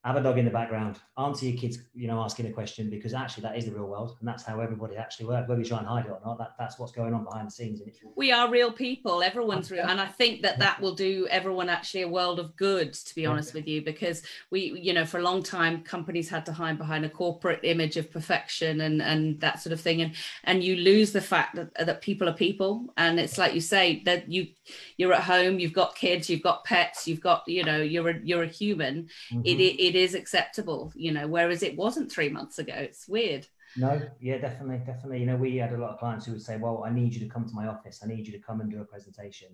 have 0.03 0.17
a 0.17 0.21
dog 0.21 0.37
in 0.37 0.43
the 0.43 0.51
background, 0.51 0.99
answer 1.17 1.45
your 1.45 1.57
kids, 1.57 1.79
you 1.95 2.07
know, 2.07 2.21
asking 2.21 2.45
a 2.47 2.51
question 2.51 2.89
because 2.89 3.13
actually 3.13 3.41
that 3.41 3.57
is 3.57 3.65
the 3.65 3.71
real 3.71 3.85
world 3.85 4.17
and 4.19 4.27
that's 4.27 4.43
how 4.43 4.59
everybody 4.59 4.97
actually 4.97 5.25
works. 5.25 5.47
Whether 5.47 5.61
you 5.61 5.67
try 5.67 5.77
and 5.77 5.87
hide 5.87 6.05
it 6.05 6.11
or 6.11 6.19
not, 6.25 6.37
that, 6.39 6.55
that's 6.59 6.77
what's 6.77 6.91
going 6.91 7.13
on 7.13 7.23
behind 7.23 7.47
the 7.47 7.51
scenes. 7.51 7.81
We 8.15 8.31
are 8.31 8.49
real 8.49 8.71
people. 8.71 9.23
Everyone's 9.23 9.71
real, 9.71 9.85
and 9.85 10.01
I 10.01 10.07
think 10.07 10.41
that 10.41 10.59
that 10.59 10.81
will 10.81 10.93
do 10.93 11.25
everyone 11.29 11.69
actually 11.69 12.01
a 12.01 12.07
world 12.07 12.39
of 12.39 12.55
good. 12.57 12.93
To 12.93 13.15
be 13.15 13.25
honest 13.25 13.53
with 13.53 13.67
you, 13.67 13.81
because 13.81 14.23
we, 14.51 14.77
you 14.79 14.93
know, 14.93 15.05
for 15.05 15.19
a 15.19 15.23
long 15.23 15.41
time 15.41 15.83
companies 15.83 16.29
had 16.29 16.45
to 16.47 16.53
hide 16.53 16.77
behind 16.77 17.05
a 17.05 17.09
corporate 17.09 17.61
image 17.63 17.95
of 17.95 18.11
perfection 18.11 18.81
and 18.81 19.01
and 19.01 19.39
that 19.39 19.61
sort 19.61 19.71
of 19.71 19.79
thing, 19.79 20.01
and 20.01 20.15
and 20.43 20.63
you 20.63 20.75
lose 20.75 21.13
the 21.13 21.21
fact 21.21 21.55
that 21.55 21.73
that 21.85 22.01
people 22.01 22.27
are 22.27 22.33
people, 22.33 22.93
and 22.97 23.19
it's 23.19 23.37
like 23.37 23.53
you 23.53 23.61
say 23.61 24.01
that 24.05 24.29
you 24.29 24.47
you're 24.97 25.13
at 25.13 25.23
home, 25.23 25.59
you've 25.59 25.73
got 25.73 25.95
kids, 25.95 26.29
you've 26.29 26.43
got 26.43 26.63
pets, 26.63 27.07
you've 27.07 27.21
got 27.21 27.43
you 27.47 27.63
know 27.63 27.81
you're 27.81 28.09
a 28.09 28.19
you're 28.23 28.43
a 28.43 28.47
human. 28.47 29.09
Mm-hmm. 29.31 29.41
It, 29.45 29.59
it 29.59 29.83
it 29.83 29.95
is 29.95 30.13
acceptable, 30.13 30.91
you 30.95 31.11
know, 31.11 31.27
whereas 31.27 31.63
it 31.63 31.75
wasn't 31.75 32.11
three 32.11 32.29
months 32.29 32.59
ago. 32.59 32.73
It's 32.75 33.07
weird. 33.07 33.47
No, 33.75 33.99
yeah, 34.19 34.37
definitely, 34.37 34.81
definitely. 34.85 35.19
You 35.19 35.25
know, 35.25 35.35
we 35.35 35.55
had 35.57 35.73
a 35.73 35.77
lot 35.77 35.91
of 35.91 35.99
clients 35.99 36.25
who 36.25 36.33
would 36.33 36.41
say, 36.41 36.57
"Well, 36.57 36.83
I 36.85 36.91
need 36.91 37.13
you 37.13 37.19
to 37.21 37.27
come 37.27 37.47
to 37.47 37.55
my 37.55 37.67
office. 37.67 38.01
I 38.03 38.07
need 38.07 38.27
you 38.27 38.33
to 38.33 38.39
come 38.39 38.61
and 38.61 38.69
do 38.69 38.81
a 38.81 38.85
presentation," 38.85 39.49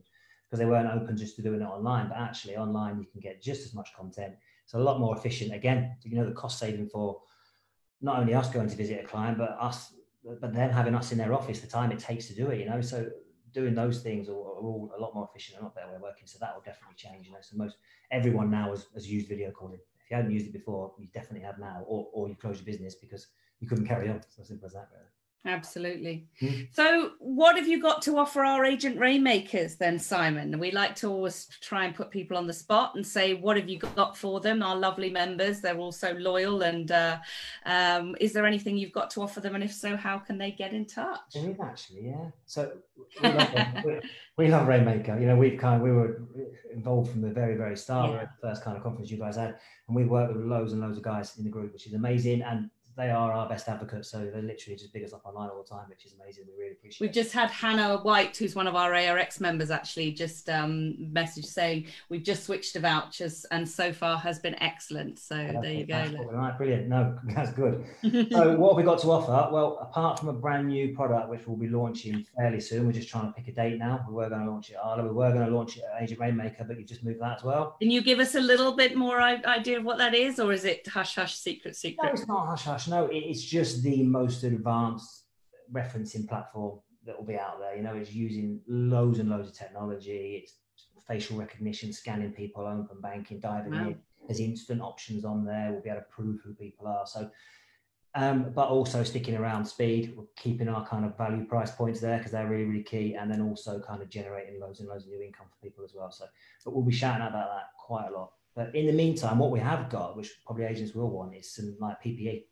because 0.46 0.60
they 0.60 0.66
weren't 0.66 0.90
open 0.90 1.16
just 1.16 1.36
to 1.38 1.42
doing 1.42 1.62
it 1.62 1.66
online. 1.66 2.10
But 2.10 2.18
actually, 2.18 2.58
online 2.58 3.00
you 3.00 3.06
can 3.06 3.22
get 3.22 3.42
just 3.42 3.66
as 3.66 3.74
much 3.74 3.94
content. 3.96 4.34
It's 4.66 4.74
a 4.74 4.80
lot 4.80 5.00
more 5.00 5.16
efficient. 5.16 5.54
Again, 5.54 5.96
you 6.04 6.18
know, 6.18 6.26
the 6.26 6.34
cost 6.36 6.60
saving 6.60 6.90
for 6.90 7.22
not 8.02 8.20
only 8.20 8.34
us 8.34 8.50
going 8.50 8.70
to 8.70 8.76
visit 8.76 9.04
a 9.04 9.08
client, 9.08 9.38
but 9.38 9.58
us, 9.60 9.94
but 10.24 10.54
them 10.54 10.70
having 10.70 10.96
us 10.96 11.12
in 11.12 11.18
their 11.18 11.34
office, 11.34 11.62
the 11.62 11.68
time 11.68 11.92
it 11.92 12.00
takes 12.00 12.28
to 12.28 12.36
do 12.36 12.48
it. 12.48 12.60
You 12.60 12.70
know, 12.70 12.82
so 12.82 13.10
doing 13.54 13.76
those 13.76 14.02
things 14.02 14.30
are, 14.30 14.34
are 14.34 14.62
all 14.62 14.92
a 14.98 15.00
lot 15.00 15.14
more 15.14 15.28
efficient 15.30 15.58
and 15.58 15.64
a 15.64 15.66
lot 15.66 15.76
better 15.76 15.90
way 15.90 15.96
of 15.96 16.02
working. 16.02 16.28
So 16.28 16.38
that 16.40 16.54
will 16.56 16.62
definitely 16.62 16.96
change. 16.96 17.28
You 17.28 17.34
know, 17.34 17.40
so 17.42 17.58
most 17.58 17.78
everyone 18.12 18.50
now 18.50 18.70
has, 18.70 18.88
has 18.94 19.12
used 19.12 19.28
video 19.28 19.52
calling 19.52 19.80
If 20.04 20.10
you 20.10 20.16
hadn't 20.18 20.32
used 20.32 20.48
it 20.48 20.54
before, 20.54 20.94
you 20.98 21.08
definitely 21.14 21.46
have 21.46 21.60
now, 21.60 21.84
or, 21.88 22.08
or 22.14 22.30
you 22.30 22.36
close 22.36 22.58
your 22.58 22.66
business 22.66 22.96
because 22.96 23.28
you 23.60 23.68
couldn't 23.68 23.88
carry 23.88 24.10
on. 24.10 24.22
So 24.28 24.44
simple 24.44 24.68
as 24.68 24.74
that, 24.74 24.90
really. 24.94 25.19
Absolutely. 25.46 26.28
Mm. 26.42 26.68
So, 26.74 27.12
what 27.20 27.56
have 27.56 27.68
you 27.68 27.82
got 27.82 28.02
to 28.04 28.18
offer 28.18 28.44
our 28.44 28.66
agent 28.66 29.00
rainmakers 29.00 29.78
then, 29.78 29.98
Simon? 29.98 30.60
We 30.60 30.72
like 30.72 30.96
to 30.96 31.08
always 31.08 31.48
try 31.62 31.86
and 31.86 31.96
put 31.96 32.12
people 32.12 32.36
on 32.36 32.46
the 32.46 32.52
spot 32.52 32.96
and 32.96 33.08
say, 33.08 33.36
"What 33.36 33.56
have 33.56 33.70
you 33.70 33.80
got 33.80 34.18
for 34.18 34.42
them?" 34.42 34.62
Our 34.62 34.76
lovely 34.76 35.10
members, 35.10 35.62
they're 35.62 35.78
all 35.78 35.94
so 35.94 36.12
loyal. 36.12 36.64
And 36.64 36.92
uh, 36.92 37.20
um, 37.66 38.18
is 38.20 38.34
there 38.34 38.46
anything 38.46 38.78
you've 38.78 38.92
got 38.92 39.10
to 39.12 39.22
offer 39.22 39.40
them? 39.40 39.56
And 39.56 39.64
if 39.64 39.74
so, 39.74 39.96
how 39.96 40.20
can 40.20 40.38
they 40.38 40.52
get 40.52 40.74
in 40.74 40.86
touch? 40.86 41.20
There 41.34 41.50
is 41.50 41.60
actually, 41.62 42.08
yeah. 42.08 42.32
So 42.46 42.74
we 43.24 43.30
love, 43.30 43.54
we, 43.86 44.00
we 44.36 44.48
love 44.50 44.68
Rainmaker. 44.68 45.18
You 45.18 45.28
know, 45.28 45.38
we've 45.38 45.58
kind 45.58 45.78
of, 45.78 45.82
we 45.82 45.92
were 45.94 46.22
involved 46.74 47.12
from 47.12 47.22
the 47.22 47.30
very 47.30 47.56
very 47.56 47.78
start. 47.78 48.12
Yeah. 48.12 48.26
The 48.42 48.50
first 48.50 48.62
kind 48.62 48.76
of 48.76 48.84
conference 48.84 49.10
you 49.10 49.18
guys 49.18 49.38
had, 49.38 49.56
and 49.88 49.96
we 49.96 50.04
worked 50.04 50.36
with 50.36 50.44
loads 50.44 50.74
and 50.74 50.82
loads 50.82 50.98
of 50.98 51.04
guys 51.04 51.38
in 51.38 51.46
the 51.46 51.50
group, 51.50 51.72
which 51.72 51.88
is 51.88 51.94
amazing. 51.94 52.42
And 52.42 52.70
they 53.00 53.10
are 53.10 53.32
our 53.32 53.48
best 53.48 53.70
advocates. 53.70 54.12
So 54.12 54.30
they're 54.32 54.42
literally 54.42 54.76
just 54.78 54.92
big 54.92 55.06
us 55.06 55.14
up 55.14 55.22
online 55.26 55.50
all 55.50 55.64
the 55.64 55.70
time, 55.70 55.86
which 55.90 56.06
is 56.06 56.14
amazing. 56.22 56.44
We 56.48 56.62
really 56.62 56.74
appreciate. 56.74 57.00
We've 57.00 57.14
just 57.14 57.32
had 57.32 57.50
Hannah 57.50 58.00
White, 58.00 58.36
who's 58.36 58.56
one 58.56 58.68
of 58.68 58.76
our 58.76 58.94
ARX 58.94 59.40
members, 59.40 59.72
actually 59.72 60.12
just 60.12 60.50
um, 60.50 60.96
message 61.14 61.46
saying 61.46 61.86
we've 62.10 62.24
just 62.24 62.44
switched 62.44 62.74
to 62.74 62.82
Vouch, 62.82 63.22
and 63.52 63.68
so 63.68 63.94
far 63.94 64.18
has 64.18 64.40
been 64.40 64.62
excellent. 64.62 65.18
So 65.18 65.36
yeah, 65.36 65.62
there 65.62 65.72
you 65.72 65.86
go. 65.86 66.28
Right, 66.30 66.58
brilliant. 66.58 66.90
No, 66.90 67.18
that's 67.36 67.52
good. 67.52 67.86
so 68.32 68.58
what 68.58 68.72
have 68.72 68.78
we 68.78 68.84
got 68.84 69.00
to 69.00 69.12
offer? 69.12 69.50
Well, 69.54 69.78
apart 69.82 70.20
from 70.20 70.28
a 70.28 70.34
brand 70.34 70.68
new 70.68 70.94
product 70.94 71.30
which 71.30 71.48
we'll 71.48 71.58
be 71.58 71.70
launching 71.70 72.26
fairly 72.36 72.60
soon, 72.60 72.86
we're 72.86 72.92
just 72.92 73.08
trying 73.08 73.28
to 73.28 73.32
pick 73.32 73.48
a 73.48 73.54
date 73.54 73.80
now. 73.80 74.06
We 74.10 74.16
were 74.16 74.28
going 74.28 74.44
to 74.44 74.52
launch 74.52 74.72
it 74.72 74.74
at 74.74 74.82
Arla. 74.84 75.04
We 75.04 75.12
were 75.12 75.32
going 75.32 75.46
to 75.46 75.56
launch 75.56 75.78
it 75.78 75.84
at 75.96 76.04
Agent 76.04 76.20
Rainmaker, 76.20 76.66
but 76.66 76.78
you've 76.78 76.90
just 76.90 77.06
moved 77.06 77.22
that 77.22 77.38
as 77.38 77.44
well. 77.46 77.78
Can 77.80 77.92
you 77.92 78.02
give 78.02 78.20
us 78.20 78.36
a 78.36 78.42
little 78.42 78.74
bit 78.74 78.98
more 78.98 79.22
idea 79.22 79.78
of 79.78 79.86
what 79.86 79.98
that 80.00 80.14
is, 80.14 80.38
or 80.38 80.52
is 80.52 80.66
it 80.66 80.86
hush 80.86 81.16
hush 81.16 81.38
secret 81.38 81.78
secret? 81.78 82.04
No, 82.04 82.12
it's 82.12 82.28
not 82.28 82.46
hush 82.46 82.64
hush 82.64 82.89
no, 82.90 83.10
it's 83.12 83.42
just 83.42 83.84
the 83.84 84.04
most 84.04 84.44
advanced 84.44 85.26
referencing 85.72 86.28
platform 86.28 86.80
that 87.06 87.18
will 87.18 87.26
be 87.26 87.38
out 87.38 87.60
there. 87.60 87.76
You 87.76 87.84
know, 87.84 87.96
it's 87.96 88.14
using 88.14 88.62
loads 88.68 89.20
and 89.20 89.30
loads 89.30 89.50
of 89.50 89.56
technology. 89.56 90.42
It's 90.44 90.56
facial 91.08 91.38
recognition, 91.38 91.92
scanning 91.92 92.32
people, 92.32 92.66
open 92.66 93.02
banking, 93.02 93.40
diving 93.40 93.72
wow. 93.72 93.88
in. 93.88 94.00
There's 94.28 94.40
instant 94.40 94.82
options 94.82 95.26
on 95.26 95.44
there. 95.44 95.72
We'll 95.72 95.82
be 95.82 95.90
able 95.90 96.02
to 96.02 96.06
prove 96.10 96.40
who 96.44 96.54
people 96.54 96.86
are. 96.88 97.08
So, 97.08 97.32
um, 98.16 98.52
but 98.54 98.68
also 98.68 99.04
sticking 99.04 99.36
around 99.36 99.66
speed, 99.66 100.14
we're 100.16 100.26
keeping 100.36 100.68
our 100.68 100.86
kind 100.86 101.06
of 101.06 101.18
value 101.18 101.46
price 101.46 101.72
points 101.72 102.00
there 102.00 102.18
because 102.18 102.32
they're 102.32 102.48
really, 102.48 102.66
really 102.66 102.84
key. 102.84 103.16
And 103.16 103.32
then 103.32 103.42
also 103.42 103.80
kind 103.80 104.04
of 104.04 104.10
generating 104.10 104.60
loads 104.60 104.80
and 104.82 104.90
loads 104.90 105.06
of 105.06 105.12
new 105.12 105.22
income 105.22 105.48
for 105.50 105.66
people 105.66 105.84
as 105.84 105.94
well. 105.96 106.12
So, 106.12 106.26
but 106.64 106.76
we'll 106.76 106.86
be 106.86 106.92
shouting 106.92 107.26
about 107.26 107.50
that 107.50 107.70
quite 107.78 108.08
a 108.10 108.12
lot. 108.12 108.34
But 108.56 108.76
in 108.76 108.86
the 108.86 108.94
meantime, 108.94 109.40
what 109.40 109.52
we 109.52 109.60
have 109.60 109.90
got, 109.90 110.18
which 110.18 110.32
probably 110.46 110.66
agents 110.66 110.94
will 110.94 111.10
want, 111.10 111.36
is 111.36 111.52
some 111.52 111.76
like 111.80 112.04
PPE. 112.04 112.44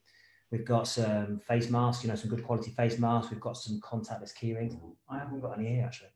We've 0.51 0.65
got 0.65 0.87
some 0.87 1.39
face 1.39 1.69
masks, 1.69 2.03
you 2.03 2.09
know, 2.09 2.15
some 2.15 2.29
good 2.29 2.43
quality 2.43 2.71
face 2.71 2.97
masks. 2.99 3.31
We've 3.31 3.39
got 3.39 3.57
some 3.57 3.81
contactless 3.81 4.33
keyrings. 4.33 4.79
I 5.09 5.19
haven't 5.19 5.41
got 5.41 5.59
any 5.59 5.67
here 5.67 5.83
actually. 5.85 6.09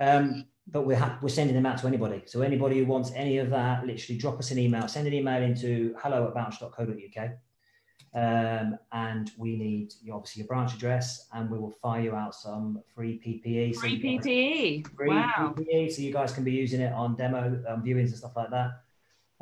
Um, 0.00 0.46
but 0.68 0.86
we're, 0.86 0.96
ha- 0.96 1.18
we're 1.20 1.28
sending 1.28 1.56
them 1.56 1.66
out 1.66 1.78
to 1.78 1.86
anybody. 1.88 2.22
So 2.26 2.42
anybody 2.42 2.78
who 2.78 2.86
wants 2.86 3.10
any 3.14 3.38
of 3.38 3.50
that, 3.50 3.84
literally 3.84 4.18
drop 4.18 4.38
us 4.38 4.50
an 4.52 4.58
email, 4.58 4.86
send 4.86 5.06
an 5.08 5.14
email 5.14 5.42
into 5.42 5.94
hello 5.98 6.28
at 6.28 6.34
vouch.co.uk. 6.34 7.30
Um, 8.14 8.78
and 8.92 9.30
we 9.38 9.56
need 9.56 9.94
your, 10.02 10.16
obviously 10.16 10.40
your 10.40 10.46
branch 10.46 10.74
address 10.74 11.28
and 11.32 11.50
we 11.50 11.58
will 11.58 11.70
fire 11.70 12.02
you 12.02 12.14
out 12.14 12.34
some 12.34 12.80
free 12.94 13.20
PPE. 13.24 13.74
Free 13.74 14.20
so 14.22 14.28
PPE. 14.28 14.94
Free 14.94 15.08
wow. 15.08 15.54
PPE. 15.56 15.92
So 15.92 16.02
you 16.02 16.12
guys 16.12 16.32
can 16.32 16.44
be 16.44 16.52
using 16.52 16.80
it 16.80 16.92
on 16.92 17.16
demo 17.16 17.62
um, 17.68 17.82
viewings 17.82 18.08
and 18.08 18.16
stuff 18.16 18.36
like 18.36 18.50
that. 18.50 18.82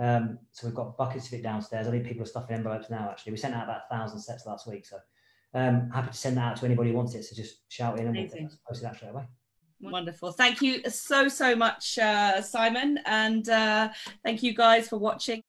Um, 0.01 0.39
so 0.51 0.67
we've 0.67 0.75
got 0.75 0.97
buckets 0.97 1.27
of 1.27 1.35
it 1.35 1.43
downstairs. 1.43 1.87
I 1.87 1.91
think 1.91 2.07
people 2.07 2.23
are 2.23 2.27
stuffing 2.27 2.57
envelopes 2.57 2.89
now. 2.89 3.11
Actually, 3.11 3.33
we 3.33 3.39
sent 3.39 3.55
out 3.55 3.65
about 3.65 3.83
a 3.91 3.95
thousand 3.95 4.19
sets 4.19 4.47
last 4.47 4.67
week. 4.67 4.87
So 4.87 4.97
um, 5.55 5.91
happy 5.91 6.11
to 6.11 6.17
send 6.17 6.39
that 6.39 6.53
out 6.53 6.57
to 6.57 6.65
anybody 6.65 6.91
who 6.91 6.97
wants 6.97 7.15
it. 7.15 7.25
So 7.25 7.37
just 7.37 7.71
shout 7.71 7.99
in 7.99 8.07
and 8.07 8.17
Amazing. 8.17 8.49
we'll 8.49 8.59
post 8.67 8.83
it 8.83 8.87
out 8.87 8.97
straight 8.97 9.11
away. 9.11 9.25
Wonderful. 9.83 10.33
Thank 10.33 10.61
you 10.61 10.83
so, 10.91 11.29
so 11.29 11.57
much, 11.57 11.99
uh, 11.99 12.43
Simon. 12.43 12.99
And 13.07 13.49
uh, 13.49 13.89
thank 14.23 14.43
you 14.43 14.55
guys 14.55 14.89
for 14.89 14.99
watching. 14.99 15.39